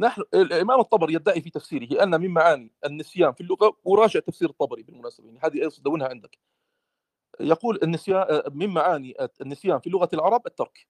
[0.00, 4.82] نحن الإمام الطبري يدعي في تفسيره أن من معاني النسيان في اللغة وراجع تفسير الطبري
[4.82, 5.26] بالمناسبة.
[5.26, 6.38] يعني هذه أيضا دونها عندك.
[7.40, 10.86] يقول النسيان من معاني النسيان في لغة العرب الترك.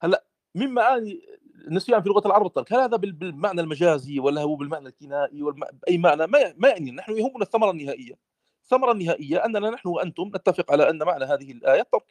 [0.00, 1.20] هلأ من معاني
[1.68, 2.72] النسيان في لغة العرب الترك.
[2.72, 6.90] هل هذا بالمعنى المجازي ولا هو بالمعنى الكنائي ولا بأي معنى؟ ما ما يعني.
[6.90, 8.18] نحن يهمنا الثمرة النهائية.
[8.62, 12.06] الثمرة النهائية أننا نحن وأنتم نتفق على أن معنى هذه الآية الترك.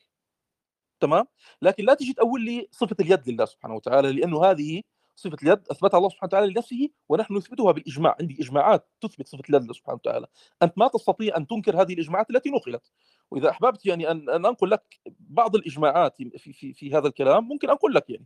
[1.00, 1.28] تمام؟
[1.62, 4.84] لكن لا تجي تقول لي صفة اليد لله سبحانه وتعالى لأنه هذه
[5.18, 8.16] صفة اليد أثبتها الله سبحانه وتعالى لنفسه ونحن نثبتها بالإجماع.
[8.22, 10.28] عندي إجماعات تثبت صفة اليد سبحانه وتعالى.
[10.64, 12.92] أنت ما تستطيع أن تنكر هذه الإجماعات التي نقلت.
[13.32, 17.70] وإذا أحببت يعني أن أن أنقل لك بعض الإجماعات في في في هذا الكلام ممكن
[17.70, 18.26] أنقل لك يعني.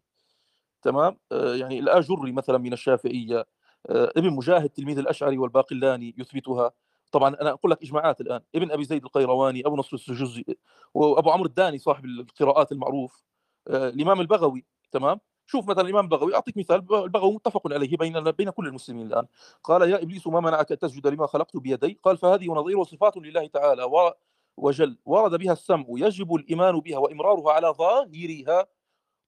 [0.82, 3.46] تمام؟ آه يعني الآجري مثلا من الشافعية
[3.90, 6.72] آه ابن مجاهد تلميذ الأشعري والباقلاني يثبتها.
[7.12, 8.42] طبعا أنا أقول لك إجماعات الآن.
[8.56, 10.46] ابن أبي زيد القيرواني أبو نصر السجزي
[10.94, 13.24] وأبو عمرو الداني صاحب القراءات المعروف
[13.68, 14.66] آه الإمام البغوي.
[14.92, 15.20] تمام؟
[15.52, 19.26] شوف مثلا الإمام البغوي أعطيك مثال البغوي متفق عليه بين بين كل المسلمين الآن.
[19.64, 23.48] قال يا إبليس ما منعك أن تسجد لما خلقت بيدي؟ قال فهذه ونظير صفات لله
[23.48, 23.84] تعالى
[24.58, 28.68] وجل ورد بها السمع يجب الإيمان بها وإمرارها على ظاهرها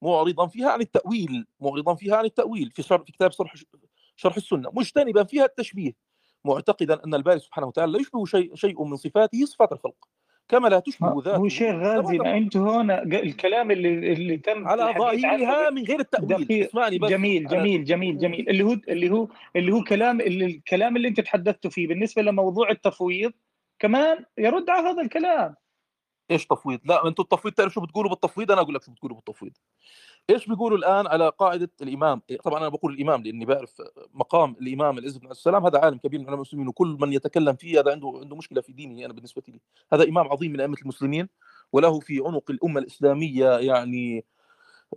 [0.02, 3.56] معرضا فيها عن التأويل معرضا فيها عن التأويل في شرح في كتاب شرح
[4.16, 5.94] شرح السنة مجتنبا فيها التشبيه
[6.46, 10.08] معتقدا أن الباري سبحانه وتعالى لا يشبه شيء شيء من صفاته صفات الخلق.
[10.48, 11.38] كما لا تشبه ذاته.
[11.38, 16.64] هو شيخ غازي ما انت هنا الكلام اللي اللي تم على ظاهرها من غير التأويل.
[16.64, 17.10] اسمعني بس.
[17.10, 18.50] جميل جميل جميل جميل.
[18.50, 22.70] اللي هو اللي هو اللي هو كلام اللي الكلام اللي انت تحدثتوا فيه بالنسبة لموضوع
[22.70, 23.32] التفويض
[23.80, 25.56] كمان يرد على هذا الكلام.
[26.32, 29.54] إيش تفويض؟ لا أنتم التفويض تعرف شو بتقولوا بالتفويض؟ أنا أقول لك شو بتقولوا بالتفويض.
[30.30, 33.82] إيش بيقولوا الآن على قاعدة الإمام؟ طبعا أنا بقول الإمام لأني بعرف
[34.14, 35.66] مقام الإمام العز بن السلام.
[35.66, 38.74] هذا عالم كبير من علماء المسلمين وكل من يتكلم فيه هذا عنده عنده مشكلة في
[38.74, 39.60] دينه أنا بالنسبة لي.
[39.94, 41.30] هذا إمام عظيم من أئمة المسلمين
[41.74, 44.26] وله في عنق الأمة الإسلامية يعني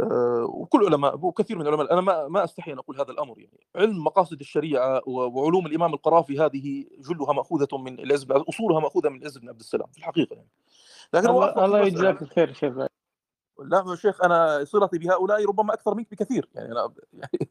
[0.01, 3.67] آه، وكل علماء وكثير من العلماء أنا ما ما أستحي أن أقول هذا الأمر يعني.
[3.77, 9.39] علم مقاصد الشريعة وعلوم الإمام القرافي هذه جلها مأخوذة من العز أصولها مأخوذة من العز
[9.39, 10.49] بن عبد السلام في الحقيقة يعني.
[11.15, 12.75] لكن الله, الله يجزاك خير شيخ
[13.59, 16.49] لا يا شيخ أنا صلتي بهؤلاء ربما أكثر منك بكثير.
[16.55, 17.51] يعني أنا يعني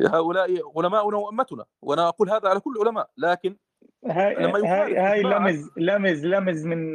[0.14, 3.56] هؤلاء علماؤنا وأمتنا وأنا أقول هذا على كل العلماء لكن
[4.06, 6.94] هاي لما هاي, هاي لمز لمز لمز من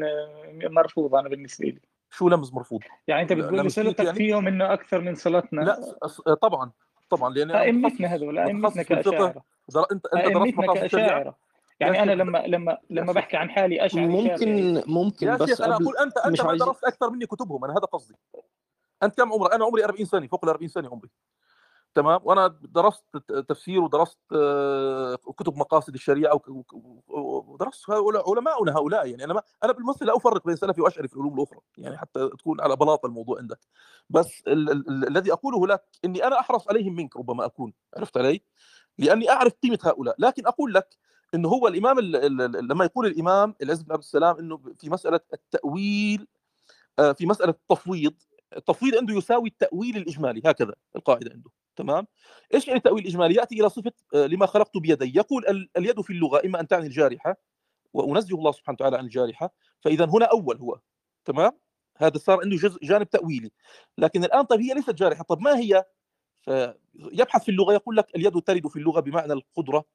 [0.64, 1.82] مرفوض أنا بالنسبة لي.
[2.10, 5.62] شو لمز مرفوض؟ يعني أنت بتقول لي صلتك يعني؟ فيهم إنه أكثر من صلتنا.
[5.62, 6.72] لا طبعا
[7.10, 9.43] طبعا لأن أئمتنا هذول أئمتنا كأشاعرة.
[9.91, 11.36] أنت أنت درست مقاصد الشريعه
[11.84, 15.75] يعني أنا لما لما لما بحكي عن حالي أشعر ممكن ممكن يا بس شيخ أنا
[15.75, 18.15] أقول انت أنت ما درست أكثر مني كتبهم أنا هذا قصدي.
[19.03, 21.09] أنت كم عمرك؟ أنا عمري 40 سنه فوق ال 40 سنه عمري.
[21.95, 23.17] تمام؟ وأنا درست
[23.49, 24.19] تفسير ودرست
[25.38, 26.41] كتب مقاصد الشريعة
[27.07, 29.07] ودرست علماؤنا هؤلاء.
[29.07, 32.29] يعني أنا ما أنا بالمثل لا أفرق بين سلفي وأشعري في العلوم الأخرى يعني حتى
[32.39, 33.59] تكون على بلاط الموضوع عندك.
[34.09, 38.41] بس ال ال الذي أقوله لك إني أنا أحرص عليهم منك ربما أكون عرفت علي؟
[38.97, 40.15] لأني أعرف قيمة هؤلاء.
[40.19, 40.97] لكن أقول لك
[41.34, 46.27] إنه هو الإمام لما يقول الإمام العز بن عبد السلام إنه في مسألة التأويل
[46.97, 48.13] في مسألة التفويض
[48.57, 52.07] التفويض عنده يساوي التأويل الإجمالي هكذا القاعدة عنده تمام؟
[52.53, 55.17] إيش يعني التأويل الإجمالي؟ يأتي إلى صفة لما خلقت بيدي.
[55.17, 57.36] يقول اليد في اللغة إما أن تعني الجارحة
[57.93, 60.79] وأنزه الله سبحانه وتعالى عن الجارحة فإذا هنا أول هو
[61.25, 61.51] تمام؟
[61.97, 63.51] هذا صار عنده جزء جانب تأويلي.
[63.97, 65.23] لكن الآن طيب هي ليست جارحة.
[65.23, 65.84] طب ما هي؟
[66.41, 69.86] فيبحث في اللغة يقول لك اليد ترد في اللغة بمعنى القدرة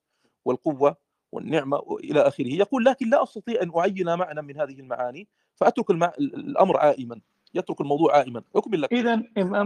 [0.45, 1.08] والقوة.
[1.33, 2.47] والنعمة والى آخره.
[2.47, 7.20] يقول لكن لا أستطيع أن أعين معنى من هذه المعاني فأترك الأمر عائما
[7.55, 8.43] يترك الموضوع عائما.
[8.57, 8.93] يكمل لك.
[8.93, 9.22] اذا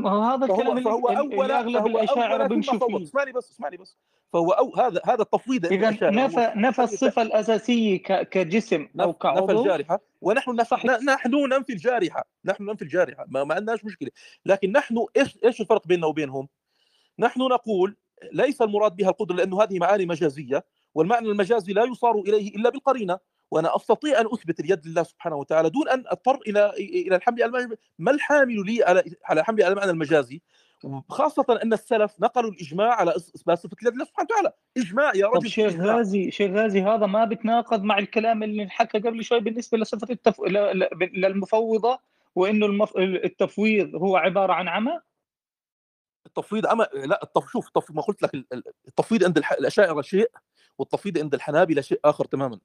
[0.07, 3.03] هذا الكلام فهو, اول أغلب الأشاعرة بيمشوا فيه.
[3.03, 3.97] اسمعني بس اسمعني بس.
[4.33, 10.01] فهو أو هذا هذا التفويض اذا نفى نفى الصفة الأساسية كجسم أو كعضو نفى الجارحة.
[10.21, 10.75] ونحن نفى
[11.07, 12.25] نحن ننفي الجارحة.
[12.45, 13.25] نحن ننفي الجارحة.
[13.29, 14.11] ما, ما عندناش مشكلة.
[14.47, 16.49] لكن نحن إيش إيش الفرق بيننا وبينهم؟
[17.19, 17.97] نحن نقول
[18.33, 20.65] ليس المراد بها القدرة لأنه هذه معاني مجازية.
[20.95, 23.19] والمعنى المجازي لا يصار إليه إلا بالقرينة
[23.51, 27.69] وأنا أستطيع أن أثبت اليد لله سبحانه وتعالى دون أن أضطر إلى إلى الحمل على
[27.99, 30.43] ما الحامل لي على على حمل على المعنى المجازي؟
[31.09, 35.51] خاصة أن السلف نقلوا الإجماع على إثبات صفة اليد لله سبحانه وتعالى، إجماع يا رجل
[35.51, 40.07] شيخ غازي شيخ غازي هذا ما بتناقض مع الكلام اللي انحكى قبل شوي بالنسبة لصفة
[40.11, 40.41] التف...
[41.13, 41.99] للمفوضة
[42.35, 42.97] وإنه المف...
[42.97, 45.01] التفويض هو عبارة عن عمى؟
[46.27, 47.51] التفويض عمى؟ لا التف...
[47.51, 47.91] شوف التف...
[47.91, 48.35] ما قلت لك
[48.89, 50.31] التفويض عند الأشاعرة شيء.
[50.79, 52.59] والتفويض عند الحنابلة شيء آخر تماما.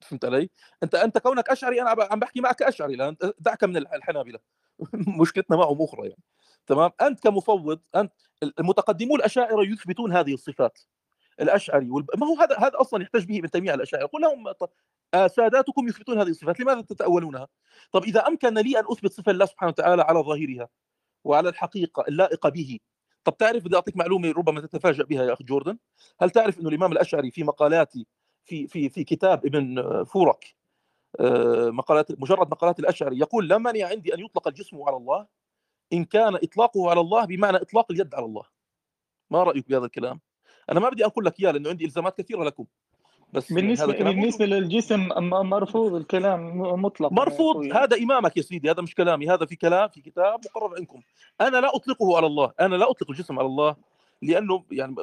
[0.00, 0.50] فهمت علي؟
[0.82, 4.38] أنت أنت كونك أشعري أنا عم بحكي معك أشعري لأن دعك من الحنابلة.
[5.20, 6.22] مشكلتنا معهم أخرى يعني.
[6.66, 8.12] تمام؟ أنت كمفوض أنت
[8.58, 10.78] المتقدمون الأشاعرة يثبتون هذه الصفات.
[11.40, 12.10] الأشعري والب...
[12.16, 14.04] ما هو هذا هذا أصلا يحتج به ابن تيمية على الأشاعرة.
[14.04, 14.44] يقول لهم
[15.14, 17.48] آه، ساداتكم يثبتون هذه الصفات لماذا تتأولونها؟
[17.92, 20.68] طب إذا أمكن لي أن أثبت صفة الله سبحانه وتعالى على ظاهرها
[21.24, 22.78] وعلى الحقيقة اللائقة به
[23.24, 25.78] طب تعرف بدي أعطيك معلومة ربما تتفاجأ بها يا أخ جوردن؟
[26.20, 28.06] هل تعرف أنه الإمام الأشعري في مقالاتي
[28.44, 30.54] في في في كتاب ابن فورك
[31.20, 35.26] آه، مقالات مجرد مقالات الأشعري يقول لا مانع عندي أن يطلق الجسم على الله
[35.92, 38.44] إن كان إطلاقه على الله بمعنى إطلاق اليد على الله.
[39.30, 40.20] ما رأيك بهذا الكلام؟
[40.70, 42.66] أنا ما بدي أقول لك إياه لأنه عندي إلزامات كثيرة لكم.
[43.32, 47.10] بس هذا كلام بالنسبة للجسم مرفوض الكلام مطلق.
[47.10, 47.64] يا مرفوض.
[47.76, 49.30] هذا إمامك يا سيدي هذا مش كلامي.
[49.30, 51.00] هذا في كلام في كتاب مقرر عندكم.
[51.40, 52.52] أنا لا أطلقه على الله.
[52.60, 53.76] أنا لا أطلق الجسم على الله
[54.22, 54.94] لأنه يعني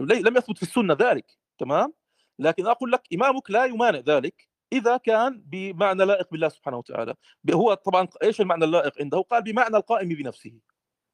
[0.00, 1.24] لم يثبت في السنة ذلك.
[1.58, 1.92] تمام؟
[2.38, 7.14] لكن أقول لك إمامك لا يمانع ذلك إذا كان بمعنى لائق بالله سبحانه وتعالى.
[7.52, 10.52] هو طبعا إيش المعنى اللائق عنده؟ قال بمعنى القائم بنفسه.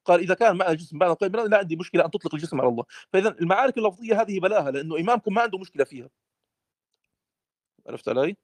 [0.04, 2.68] قال إذا كان معنى الجسم بمعنى القائم بنفسه لا عندي مشكلة أن تطلق الجسم على
[2.68, 2.84] الله.
[3.12, 6.08] فاذا المعارك اللفظية هذه بلاها لأنه إمامكم ما عنده مشكلة فيها.
[7.86, 8.36] عرفت علي؟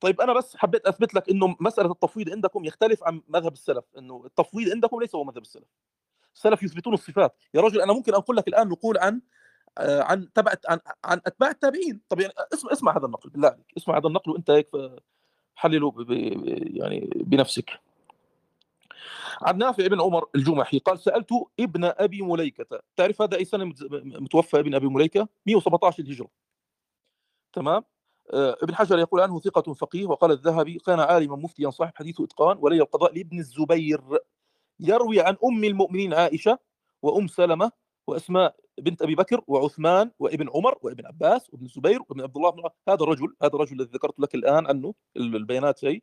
[0.00, 4.22] طيب أنا بس حبيت أثبت لك إنه مسألة التفويض عندكم يختلف عن مذهب السلف إنه
[4.26, 5.68] التفويض عندكم ليس هو مذهب السلف.
[6.34, 7.36] السلف يثبتون الصفات.
[7.54, 9.20] يا رجل أنا ممكن انقل لك الآن نقول عن
[9.78, 12.00] آه، عن تبع عن, عن أتباع التابعين.
[12.08, 13.72] طب يعني اسمع اسمع هذا النقل بالله عليك.
[13.76, 14.68] اسمع هذا النقل وأنت هيك
[15.54, 15.94] حلله
[16.60, 17.80] يعني بنفسك.
[19.42, 21.28] عن نافع بن عمر الجمحي قال سألت
[21.60, 22.80] ابن أبي مليكة.
[22.96, 26.28] تعرف هذا أي سنة مت- متوفى ابن أبي مليكة؟ 117 الهجرة.
[27.52, 27.84] تمام؟
[28.34, 32.76] ابن حجر يقول عنه ثقة فقيه وقال الذهبي كان عالما مفتيا صاحب حديث إتقان ولي
[32.76, 34.00] القضاء لابن الزبير
[34.80, 36.58] يروي عن أم المؤمنين عائشة
[37.02, 37.72] وأم سلمة
[38.06, 42.62] وأسماء بنت أبي بكر وعثمان وابن عمر وابن عباس وابن الزبير وابن عبد الله بن.
[42.88, 46.00] هذا الرجل هذا الرجل الذي ذكرت لك الآن عنه البيانات هي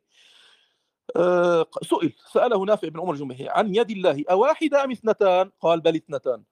[1.16, 5.96] آه، سئل سأله نافع بن عمر الجمحي عن يد الله أواحدة أم اثنتان قال بل
[5.96, 6.44] اثنتان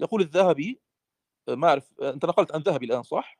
[0.00, 0.80] يقول الذهبي
[1.48, 3.38] آه، ما أعرف آه، أنت نقلت عن ذهبي الآن صح؟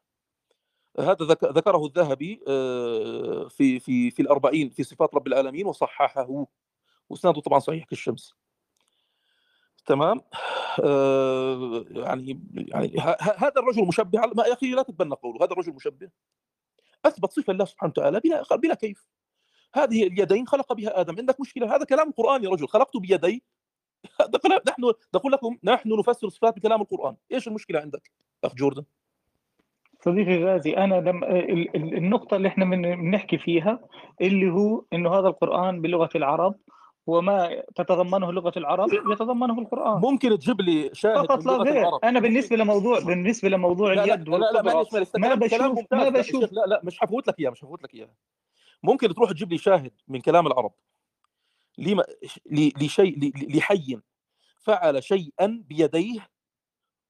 [0.98, 6.46] هذا ذك- ذكره الذهبي آه، في في في الأربعين في صفات رب العالمين وصححه.
[7.10, 8.34] وإسناده طبعا صحيح كالشمس.
[9.86, 10.20] تمام؟
[10.84, 16.10] آه، يعني يعني هذا الرجل مشبه ما يا أخي لا تتبنى قوله هذا الرجل مشبه.
[17.04, 19.06] أثبت صفة الله سبحانه وتعالى بلا بلا كيف.
[19.74, 21.16] هذه اليدين خلق بها آدم.
[21.18, 22.68] عندك مشكلة؟ هذا كلام القران يا رجل.
[22.68, 23.44] خلقت بيدي.
[24.68, 27.16] نحن نقول لكم نحن نفسر صفات بكلام القرآن.
[27.32, 28.10] إيش المشكلة عندك
[28.44, 28.84] أخ جوردن؟
[30.00, 33.80] صديقي غازي أنا لم ال- ال- النقطة اللي إحنا من- بنحكي فيها
[34.20, 36.54] اللي هو إنه هذا القرآن بلغة العرب
[37.06, 40.00] وما تتضمنه لغة العرب يتضمنه القرآن.
[40.00, 41.80] ممكن تجيب لي شاهد فقط لا لغة غير.
[41.80, 42.04] العرب.
[42.04, 45.96] أنا بالنسبة لموضوع بالنسبة لموضوع لا لا اليد لا لا معلش معلش ما بشوف ما
[45.96, 46.52] لا بشوف.
[46.52, 48.08] لا لا مش حفوت لك إياه مش حفوت لك إياه.
[48.82, 50.72] ممكن تروح تجيب لي شاهد من كلام العرب.
[51.78, 52.04] لما
[52.50, 53.98] لشيء لحي
[54.60, 56.28] فعل شيئا بيديه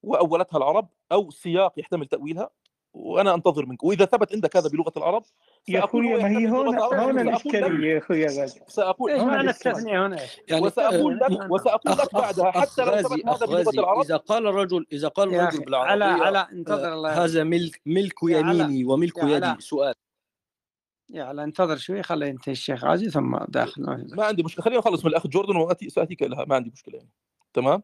[0.02, 2.50] وأولتها العرب أو سياق يحتمل تأويلها.
[2.92, 3.84] وأنا أنتظر منك.
[3.84, 5.22] وإذا ثبت عندك هذا بلغة العرب
[5.68, 9.50] يا أخوي هو ما هي هون هون وسأقول الإشكالية يا أخوي غازي سأقول إيش معنى
[9.50, 10.18] التثنية هنا؟
[10.48, 14.04] يعني وسأقول آه، لك وسأقول لك بعدها حتى لو ثبت هذا بلغة العرب.
[14.04, 18.84] إذا قال الرجل إذا قال الرجل أخي على على انتظر الله هذا ملك ملك يميني
[18.84, 19.54] وملك يدي.
[19.58, 19.94] سؤال.
[21.10, 23.82] يا علاء انتظر شوي خلي ينتهي الشيخ غازي ثم داخل.
[24.16, 24.64] ما عندي مشكلة.
[24.64, 27.10] خليني اخلص من الأخ جوردن واتي سأتيك لها ما عندي مشكلة يعني.
[27.54, 27.82] تمام؟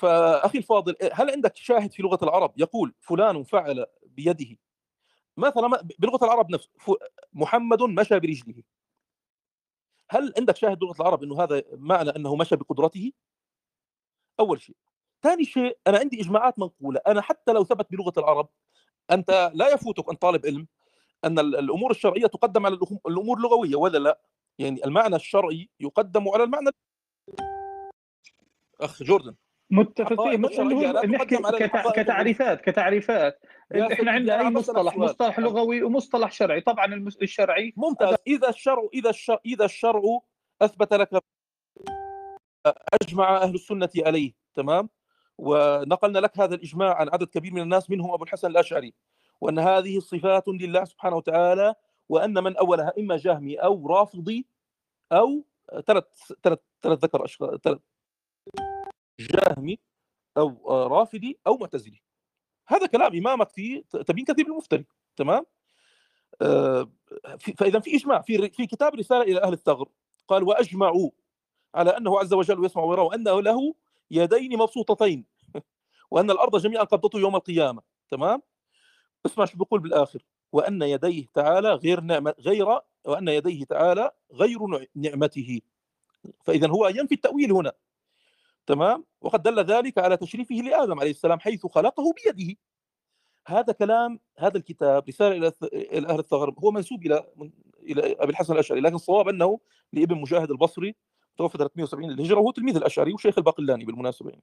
[0.00, 4.56] فأخي الفاضل هل عندك شاهد في لغة العرب؟ يقول فلان فعل بيده.
[5.36, 6.90] مثلا بلغة العرب نفسه ف-
[7.32, 8.62] محمد مشى برجله.
[10.10, 13.12] هل عندك شاهد بلغة العرب إنه هذا معنى أنه مشى بقدرته؟
[14.40, 14.76] أول شيء.
[15.22, 17.00] ثاني شيء أنا عندي إجماعات منقولة.
[17.06, 18.48] أنا حتى لو ثبت بلغة العرب
[19.10, 20.66] أنت لا يفوتك أن طالب علم
[21.24, 24.20] أن ال- الأمور الشرعية تقدم على الأمور اللغوية ولا لا؟
[24.58, 26.70] يعني المعنى الشرعي يقدم على المعنى
[28.80, 29.34] اخ جوردن.
[29.70, 30.44] متفقين.
[30.44, 31.36] الحقائق اللي هو نحكي
[32.02, 33.40] كتعريفات كتعريفات.
[33.92, 36.60] إحنا عندنا أي مصطلح مصطلح لغوي ومصطلح شرعي.
[36.60, 38.16] طبعا الشرعي ممتاز.
[38.26, 40.02] إذا الشرع إذا الشرع إذا الشرع
[40.62, 41.22] أثبت لك
[43.02, 44.88] أجمع أهل السنة عليه تمام؟
[45.38, 48.94] ونقلنا لك هذا الإجماع عن عدد كبير من الناس منهم أبو الحسن الأشعري.
[49.40, 51.74] وأن هذه صفات لله سبحانه وتعالى
[52.08, 54.46] وأن من أولها إما جهمي أو رافضي
[55.12, 55.44] أو
[55.86, 56.04] ثلاث
[56.42, 57.78] ثلاث ثلاث ذكر أشخاص ثلاث
[59.20, 59.78] جهمي
[60.38, 62.02] أو آه، رافضي أو معتزلي.
[62.68, 65.46] هذا كلام إمامك في تبين كثير المفتري تمام؟
[66.42, 66.90] آه،
[67.58, 69.88] فإذا في إجماع في في كتاب رسالة إلى أهل الثغر
[70.28, 71.10] قال وأجمعوا
[71.74, 73.74] على أنه عز وجل يسمع ويرى وانه له
[74.10, 75.24] يدين مبسوطتين
[76.12, 77.82] وأن الأرض جميعا قبضته يوم القيامة.
[78.10, 78.42] تمام؟
[79.26, 80.22] اسمع شو بيقول بالآخر.
[80.52, 82.66] وأن يديه تعالى غير نعمه غير
[83.06, 85.60] وأن يديه تعالى غير نع- نعمته.
[86.44, 87.72] فإذا هو ينفي التأويل هنا.
[88.70, 92.56] تمام؟ وقد دل ذلك على تشريفه لآدم عليه السلام حيث خلقه بيده.
[93.46, 97.26] هذا كلام هذا الكتاب رسالة إلى إلى أهل الثغر هو منسوب إلى
[97.82, 99.60] إلى أبي الحسن الأشعري لكن الصواب أنه
[99.92, 100.96] لابن مجاهد البصري
[101.36, 104.42] توفى 370 للهجرة وهو تلميذ الأشعري وشيخ الباقلاني بالمناسبة يعني.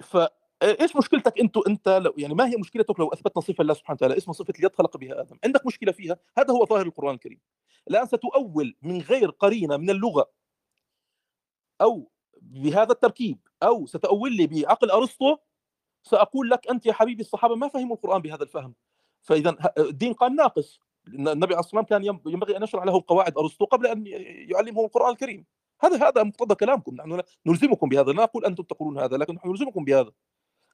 [0.00, 0.16] ف
[0.62, 4.16] إيش مشكلتك أنت أنت لو يعني ما هي مشكلتك لو أثبتنا صفة لله سبحانه وتعالى؟
[4.16, 5.38] اسمها صفة اليد خلق بها آدم.
[5.44, 7.40] عندك مشكلة فيها؟ هذا هو ظاهر القرآن الكريم.
[7.90, 10.30] الآن ستؤول من غير قرينة من اللغة
[11.80, 12.10] أو
[12.50, 15.36] بهذا التركيب أو ستؤول لي بعقل أرسطو
[16.02, 18.74] سأقول لك أنت يا حبيبي الصحابة ما فهموا القرآن بهذا الفهم.
[19.22, 20.80] فاذا الدين قال ناقص.
[21.08, 24.04] النبي عليه الصلاة والسلام كان ينبغي أن يشرع له قواعد أرسطو قبل أن
[24.50, 25.46] يعلمهم القرآن الكريم.
[25.80, 26.94] هذا هذا مقتضى كلامكم.
[26.94, 28.12] نحن نلزمكم بهذا.
[28.12, 30.10] لا نقول أنتم تقولون هذا لكن نحن نلزمكم بهذا.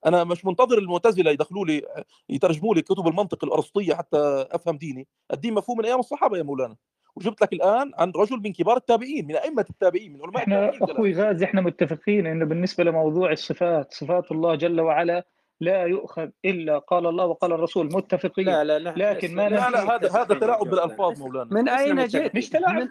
[0.07, 5.09] أنا مش منتظر المعتزلة يدخلوا لي يترجموا لي كتب المنطق الأرسطية حتى أفهم ديني.
[5.33, 6.77] الدين مفهوم من أيام الصحابة يا مولانا.
[7.19, 10.91] وجبت لك الآن عن رجل من كبار التابعين من أئمة التابعين من علماء إحنا التابعين
[10.91, 15.25] أخوي غازي إحنا متفقين إنه بالنسبة لموضوع الصفات صفات الله جل وعلا
[15.61, 18.47] لا يؤخذ إلا قال الله وقال الرسول متفقين.
[18.47, 21.55] لا لا لا لكن ما لا لا هذا هذا تلاعب بالألفاظ مولانا.
[21.55, 22.77] من أين جئت؟ مش تلاعب.
[22.77, 22.89] من,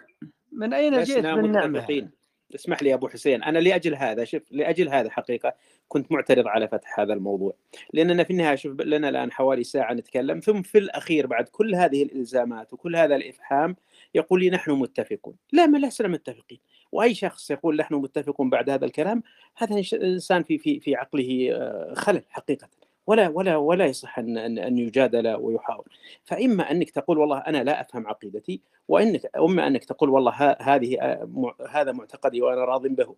[0.52, 2.10] من أين جئت بالنعمه متفقين.
[2.54, 5.54] اسمح لي يا أبو حسين أنا لأجل هذا شوف لأجل هذا حقيقة
[5.88, 7.54] كنت معترض على فتح هذا الموضوع.
[7.92, 12.02] لأننا في النهاية شوف لنا الآن حوالي ساعة نتكلم ثم في الأخير بعد كل هذه
[12.02, 13.76] الإلزامات وكل هذا الافحام
[14.14, 15.34] يقول لي نحن متفقون.
[15.52, 16.58] لا ما لسنا متفقين.
[16.92, 19.22] وأي شخص يقول نحن متفقون بعد هذا الكلام
[19.56, 22.68] هذا إنسان في في في عقله آه، خلل حقيقة.
[23.06, 25.84] ولا ولا ولا يصح أن أن يجادل ويحاول.
[26.24, 31.54] فإما أنك تقول والله أنا لا أفهم عقيدتي وإنك اما أنك تقول والله هذه آه،
[31.70, 33.14] هذا معتقدي وأنا راض به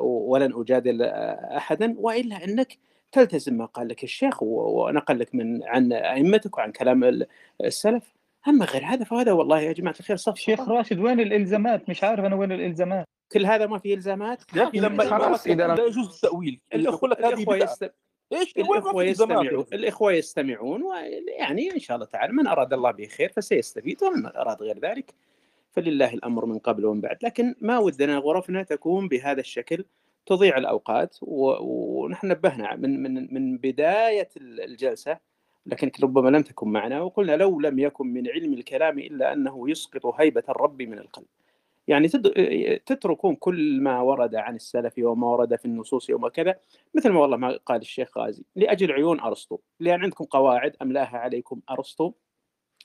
[0.00, 1.94] ولن أجادل آه، احدا.
[1.98, 2.78] وإلا أنك
[3.12, 7.26] تلتزم ما قال لك الشيخ ونقل لك من عن أئمتك وعن كلام ال-
[7.64, 8.12] السلف.
[8.48, 12.24] اما غير هذا فهذا والله يا جماعة الخير صف شيخ راشد وين الإلزامات؟ مش عارف
[12.24, 13.06] أنا وين الإلزامات.
[13.32, 16.60] كل هذا ما فيه إلزامات؟ يا أخي لما خلاص إذا لا يجوز التأويل.
[16.74, 17.94] الأخوة, يقول لك هذه يست...
[18.32, 23.06] إيش في يا يستمعون؟ الإخوة يستمعون ويعني إن شاء الله تعالى من أراد الله به
[23.06, 25.14] خير فسيستفيد ومن أراد غير ذلك
[25.70, 27.18] فلله الأمر من قبل ومن بعد.
[27.22, 29.84] لكن ما ودنا غرفنا تكون بهذا الشكل
[30.26, 31.52] تضيع الأوقات و...
[31.60, 35.18] ونحن نبهنا من من من بداية الجلسة.
[35.66, 40.06] لكن ربما لم تكن معنا وقلنا لو لم يكن من علم الكلام إلا أنه يسقط
[40.06, 41.26] هيبة الرب من القلب.
[41.88, 42.08] يعني
[42.86, 46.58] تتركون كل ما ورد عن السلف وما ورد في النصوص وما كذا
[46.94, 49.58] مثل ما والله ما قال الشيخ غازي لأجل عيون أرسطو.
[49.80, 52.12] لأن عندكم قواعد املاها عليكم أرسطو؟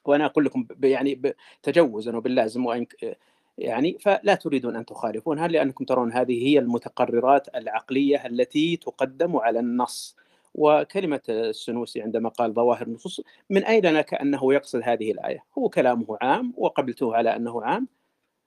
[0.06, 1.22] وأنا أقول لكم يعني
[1.64, 3.18] تجوزا وباللازم وإن ك-
[3.58, 10.16] يعني فلا تريدون أن تخالفونها لأنكم ترون هذه هي المتقررات العقلية التي تقدم على النص.
[10.58, 16.18] وكلمة السنوسي عندما قال ظواهر النصوص من أين لك انه يقصد هذه الآية؟ هو كلامه
[16.22, 17.88] عام وقبلته على أنه عام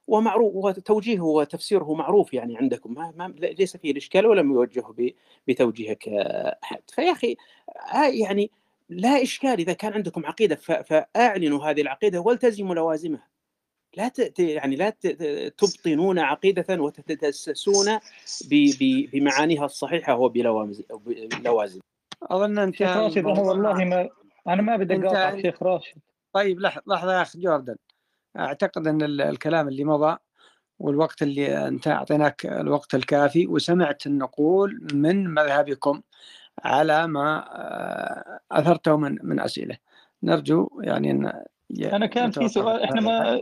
[0.09, 2.95] ومعروف وتوجيهه وتفسيره معروف يعني عندكم.
[2.95, 5.15] ما, ما ليس فيه الإشكال ولم يوجه ب-
[5.49, 6.09] بتوجيهك
[6.63, 6.81] أحد.
[6.95, 7.37] فيا أخي
[7.95, 8.51] آه، يعني
[8.89, 13.29] لا إشكال إذا كان عندكم عقيدة ف- فأعلنوا هذه العقيدة والتزموا لوازمها.
[13.97, 14.91] لا يعني لا
[15.49, 16.19] تبطنون
[18.51, 18.71] ب...
[18.81, 19.11] ب...
[19.13, 21.81] بمعانيها الصحيحة وبلوازم
[22.23, 24.09] أظن أنت شيخ راشد أنا والله ما
[24.49, 25.97] أنا ما بدي اقاطع شيخ راشد.
[26.33, 27.77] طيب لح- لحظة يا اخ جوردن.
[28.39, 30.17] أعتقد أن ال- الكلام اللي مضى
[30.79, 36.03] والوقت اللي أنت أعطيناك الوقت الكافي وسمعت النقول من مذهبكم
[36.65, 39.77] على ما آه، أثرته من من أسئلة.
[40.23, 41.33] نرجو يعني أن
[41.93, 43.41] أنا كان في سؤال إحنا ما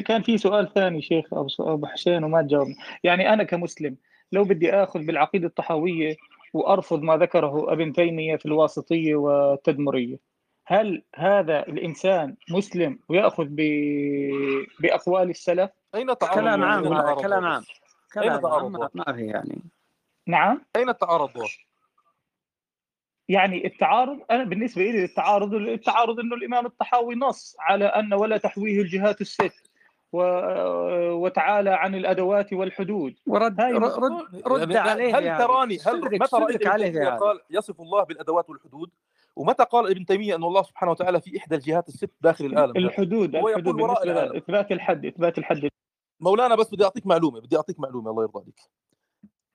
[0.00, 2.74] كان في سؤال ثاني شيخ ابو أبو حسين وما تجاوبنا.
[3.04, 3.96] يعني أنا كمسلم
[4.32, 6.16] لو بدي آخذ بالعقيدة الطحاوية
[6.52, 10.18] وأرفض ما ذكره ابن تيمية في الواسطية والتدمرية.
[10.66, 13.60] هل هذا الإنسان مسلم ويأخذ ب...
[14.80, 16.84] بأقوال السلف؟ أين تعارض كلام عام
[17.14, 17.62] كلام؟ عام.
[18.14, 19.62] كلام عام ما ما في يعني.
[20.26, 20.64] نعم.
[20.76, 21.30] أين التعارض؟
[23.28, 28.80] يعني التعارض أنا بالنسبة لي التعارض التعارض إنه الإمام الطحاوي نص على أن ولا تحويه
[28.80, 29.70] الجهات الست.
[30.12, 33.14] وتعالى عن الأدوات والحدود.
[33.26, 37.40] ورد هاي رد رد يعني عليه هل هذا تراني هل متى رأيت عليه هذا قال
[37.50, 38.90] يصف الله بالأدوات والحدود؟
[39.36, 43.36] ومتى قال ابن تيمية أن الله سبحانه وتعالى في إحدى الجهات الست داخل العالم؟ الحدود
[43.36, 44.32] هو الحدود يقول وراء العالم.
[44.32, 45.68] لاثبات الحد إثبات الحد.
[46.20, 48.60] مولانا بس بدي أعطيك معلومة بدي أعطيك معلومة الله يرضى عليك.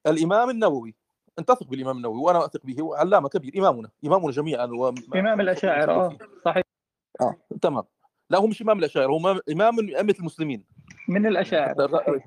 [0.08, 0.96] الإمام النووي
[1.40, 4.66] أنت تثق بالإمام النووي وأنا أثق به هو علامة كبير إمامنا إمامنا جميعا.
[4.66, 6.64] وما إمام الأشاعرة آه صحيح.
[7.22, 7.84] آه تمام.
[8.30, 10.66] لا هو مش إمام الأشاعرة هو إمام- إمام من أئمة المسلمين
[11.08, 12.22] من الأشاعرة.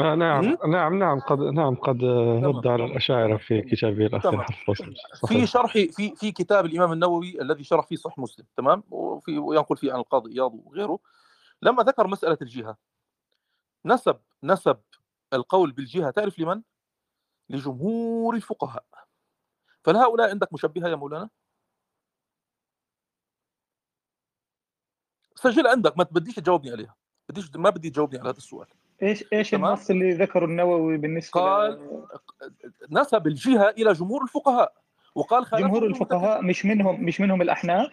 [0.00, 2.04] آه نعم؟ نعم نعم قد نعم قد
[2.44, 4.94] رد على الأشاعرة في كتابه حفظ الصدر.
[5.28, 9.76] في شرح في في كتاب الإمام النووي الذي شرح فيه صحيح مسلم تمام وفي وينقل
[9.76, 10.98] فيه عن القاضي إياض وغيره
[11.62, 12.76] لما ذكر مسألة الجهة
[13.84, 14.76] نسب نسب
[15.32, 16.62] القول بالجهة تعرف لمن؟
[17.50, 18.84] لجمهور الفقهاء
[19.84, 21.28] فهل هؤلاء عندك مشبهة يا مولانا؟
[25.50, 26.94] سجل عندك ما بديش تجاوبني عليها
[27.28, 28.66] بديش ما بدي تجاوبني على هذا السؤال
[29.02, 29.54] إيش إيش.
[29.54, 34.72] النص اللي ذكره النووي بالنسبة قال ل- نسب الجهة إلى جمهور الفقهاء
[35.14, 35.84] وقال جمهور.
[35.86, 37.90] الفقهاء مش منهم مش منهم الأحناف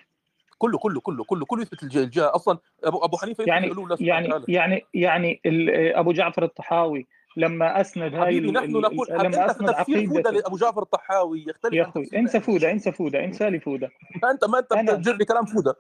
[0.58, 2.36] كله كله كله كله كله يثبت الجهة.
[2.36, 4.45] أصلا أبو أبو حنيفة يعني سبحانه يعني وتعالى.
[4.54, 10.58] يعني يعني ال- أبو جعفر الطحاوي لما أسند هاي نحن نقول لما أسند عقيدته لأبو
[10.58, 13.89] جعفر الطحاوي يختلف يا أخوي انسى فودة انسى فودة انسى لي فودة
[14.32, 15.76] أنت ما أنت بتجر لي كلام فودة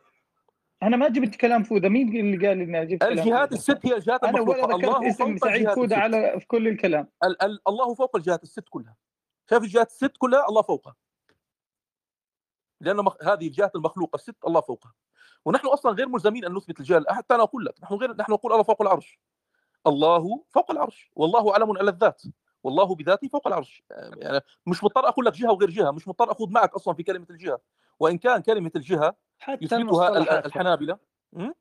[0.83, 4.41] أنا ما جبت كلام فوده مين اللي قال إني جبت الجهات؟ الست هي الجهات أنا
[4.41, 7.07] ولا المخلوقه ذكرت الله اسم فوق سعيد فوده على في كل الكلام.
[7.23, 8.95] ال ال الله فوق الجهات الست كلها.
[9.49, 10.95] شايف الجهات الست كلها؟ الله فوقها.
[12.81, 13.23] لأن مخ...
[13.23, 14.93] هذه الجهات المخلوقة الست الله فوقها.
[15.45, 17.03] ونحن أصلا غير ملزمين أن نثبت الجهة.
[17.09, 19.19] حتى أنا أقول لك نحن غير نحن نقول الله فوق العرش.
[19.87, 21.11] الله فوق العرش.
[21.15, 22.21] والله علم على الذات.
[22.63, 23.83] والله بذاته فوق العرش.
[24.17, 25.91] يعني مش مضطر أقول لك جهة وغير جهة.
[25.91, 27.59] مش مضطر أخوض معك أصلا في كلمة الجهة.
[28.01, 30.45] وإن كان كلمة الجهة حتى يثبتها ال- المصطلحات.
[30.45, 30.97] الحنابلة.
[31.33, 31.51] م?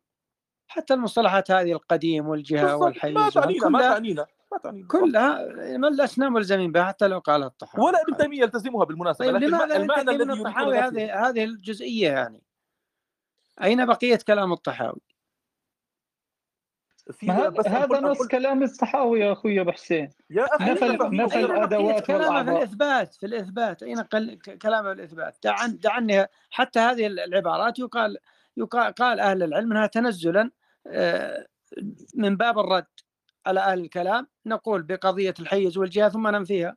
[0.66, 2.76] حتى المصطلحات هذه القديم والجهة.
[2.76, 4.88] والحيز ما تعنينا ما تعنينا ما تعنينا.
[4.88, 7.84] كلها ما لسنا ملزمين بها حتى لو قالها الطحاوي.
[7.84, 12.08] ولا ابن تيمية يلتزمها بالمناسبة طيب لكن لماذا المعنى الذي من الطحاوي؟ هذه هذه الجزئية
[12.10, 12.42] يعني.
[13.62, 15.00] أين بقية كلام الطحاوي؟
[17.10, 20.10] في ما هذا بس هذا أقول- نص أقول- كلام الصحاوي يا أخوي أبو حسين.
[20.30, 23.82] يا أخي نفى نفى أين بقية الادوات كلامه في الإثبات في الإثبات.
[23.82, 28.16] أين قل كلامه في الإثبات؟ دعن دعني حتى هذه العبارات يقال
[28.56, 30.50] يقال قال أهل العلم أنها تنزلا
[30.86, 31.46] آه،
[32.14, 32.86] من باب الرد
[33.46, 34.26] على أهل الكلام.
[34.46, 36.76] نقول بقضية الحيز والجهة ثم ننفيها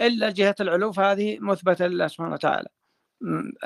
[0.00, 2.68] إلا جهة العلو فهذه مثبتة لله سبحانه وتعالى.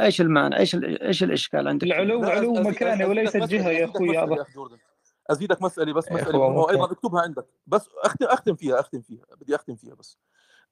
[0.01, 4.45] إيش المانع إيش إيش الإشكال عندك؟ العلو علو أزيدك وليست جهه يا أخوي أبو يا
[4.55, 4.77] جوردن
[5.31, 6.31] أزيدك مسألة بس مسألة.
[6.31, 7.47] إخوة مهمه ممكن اكتبها عندك.
[7.67, 9.25] بس أختم أختم فيها أختم فيها.
[9.31, 10.19] بدي أختم فيها بس.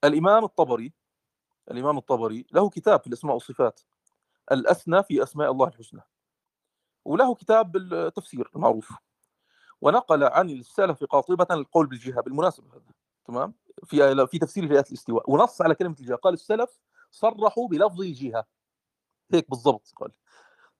[0.04, 0.92] الإمام الطبري
[1.70, 3.80] الإمام الطبري له كتاب في الأسماء والصفات.
[4.52, 6.00] الاسنى في أسماء الله الحسنى.
[7.04, 8.92] وله كتاب التفسير المعروف.
[9.80, 12.92] ونقل عن السلف قاطبة القول بالجهة بالمناسبة هذا.
[13.24, 15.30] تمام؟ في في تفسير لآيات الاستواء.
[15.30, 16.16] ونص على كلمة الجهة.
[16.16, 16.78] قال السلف
[17.10, 18.46] صرحوا بلفظ الجهة.
[19.32, 20.10] هيك بالضبط قال.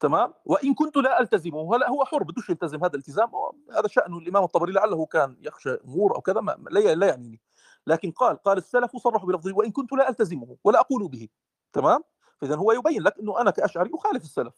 [0.01, 3.31] تمام؟ وإن كنت لا التزمه هلا هو حر بدوش يلتزم هذا الالتزام
[3.73, 4.19] هذا شأنه.
[4.19, 7.41] الإمام الطبري لعله كان يخشى أمور أو كذا ما لا لا يعنيني.
[7.87, 11.29] لكن قال قال السلف صرحوا بلفظه وإن كنت لا ألتزمه ولا أقول به.
[11.73, 12.05] تمام؟
[12.39, 14.55] فاذا هو يبين لك إنه أنا كأشعري أخالف السلف.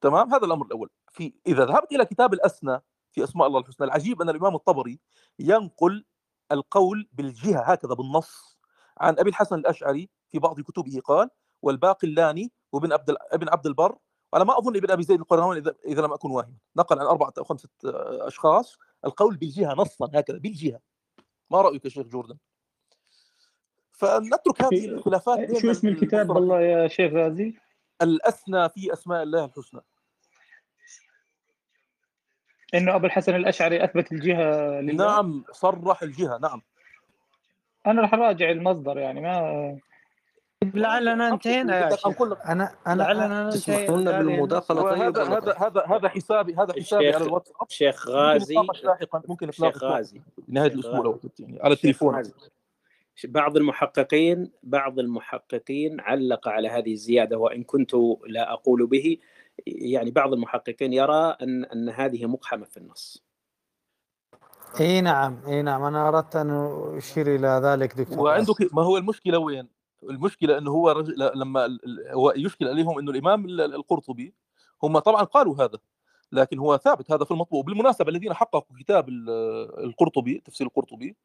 [0.00, 0.90] تمام؟ هذا الأمر الأول.
[1.12, 2.80] في إذا ذهبت إلى كتاب الأسنى
[3.12, 5.00] في أسماء الله الحسنى العجيب أن الإمام الطبري
[5.38, 6.04] ينقل
[6.52, 8.58] القول بالجهة هكذا بالنص
[9.00, 11.30] عن أبي الحسن الأشعري في بعض كتبه قال
[11.62, 13.98] والباقلاني وابن عبد ابن عبد البر
[14.34, 16.56] على ما أظن إبن أبي زيد القيرواني اذا إذا لم أكن واهما.
[16.76, 20.80] نقل عن أربعة أو خمسة آه، أشخاص القول بالجهة نصا هكذا بالجهة.
[21.50, 22.36] ما رأيك يا شيخ جوردن؟
[23.92, 27.54] فنترك هذه الخلافات بين شو اسم الكتاب بالله يا شيخ غازي
[28.02, 29.80] الاسنى في أسماء الله الحسنى.
[32.74, 36.62] إنه أبو الحسن الأشعري أثبت الجهة لله؟ نعم صرح الجهة نعم.
[37.86, 39.78] أنا راح أراجع المصدر يعني ما
[40.74, 42.22] لعلنا انتهينا يا شيخ.
[42.22, 44.82] أنا أنا لعلنا هذه بالمداخلة.
[44.82, 47.56] طيب هذا؟ هذا هذا حسابي هذا حسابي الشيخ على الواتساب.
[47.68, 48.54] شيخ غازي.
[49.28, 50.20] ممكن شيخ غازي.
[50.48, 52.22] نهاية الأسبوع لو يعني على التليفون
[53.24, 57.94] بعض المحققين بعض المحققين علق على هذه الزيادة وإن كنت
[58.26, 59.18] لا أقول به.
[59.66, 63.24] يعني بعض المحققين يرى ان أن هذه مقحمة في النص.
[64.80, 65.82] إي نعم إي نعم.
[65.82, 66.50] أنا أردت أن
[66.96, 69.68] أشير إلى ذلك دكتور وعندك ما هو المشكلة وين؟
[70.10, 71.78] المشكلة إنه هو رجل لما
[72.10, 74.34] هو يشكل عليهم إنه الإمام ال- القرطبي
[74.82, 75.78] هم طبعا قالوا هذا
[76.32, 77.62] لكن هو ثابت هذا في المطبوع.
[77.62, 79.30] بالمناسبة الذين حققوا كتاب ال-
[79.84, 81.16] القرطبي تفسير القرطبي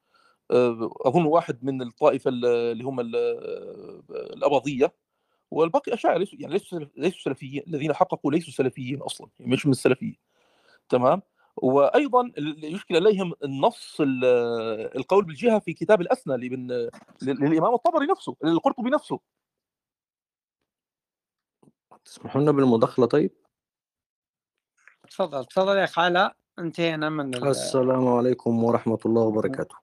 [0.51, 3.15] آه، أظن واحد من الطائفة ال- اللي هم ال-
[4.11, 4.93] الأباضية
[5.51, 9.71] والباقي أشاعرة ليسوا يعني ليسوا ليسوا سلفيين الذين حققوا ليسوا سلفيين أصلا يعني مش من
[9.71, 10.13] السلفيه
[10.89, 11.21] تمام؟
[11.61, 12.31] وأيضا
[12.63, 14.25] يشكل عليهم النص ال-
[14.97, 16.89] القول بالجهة في كتاب الأسنى لابن
[17.21, 19.19] للإمام الطبري نفسه للقرطبي نفسه.
[22.05, 23.31] تسمحوا لنا بالمداخلة طيب؟
[25.09, 29.75] تفضل تفضل يا اخ علاء انتهينا من ال- السلام عليكم ورحمة الله وبركاته.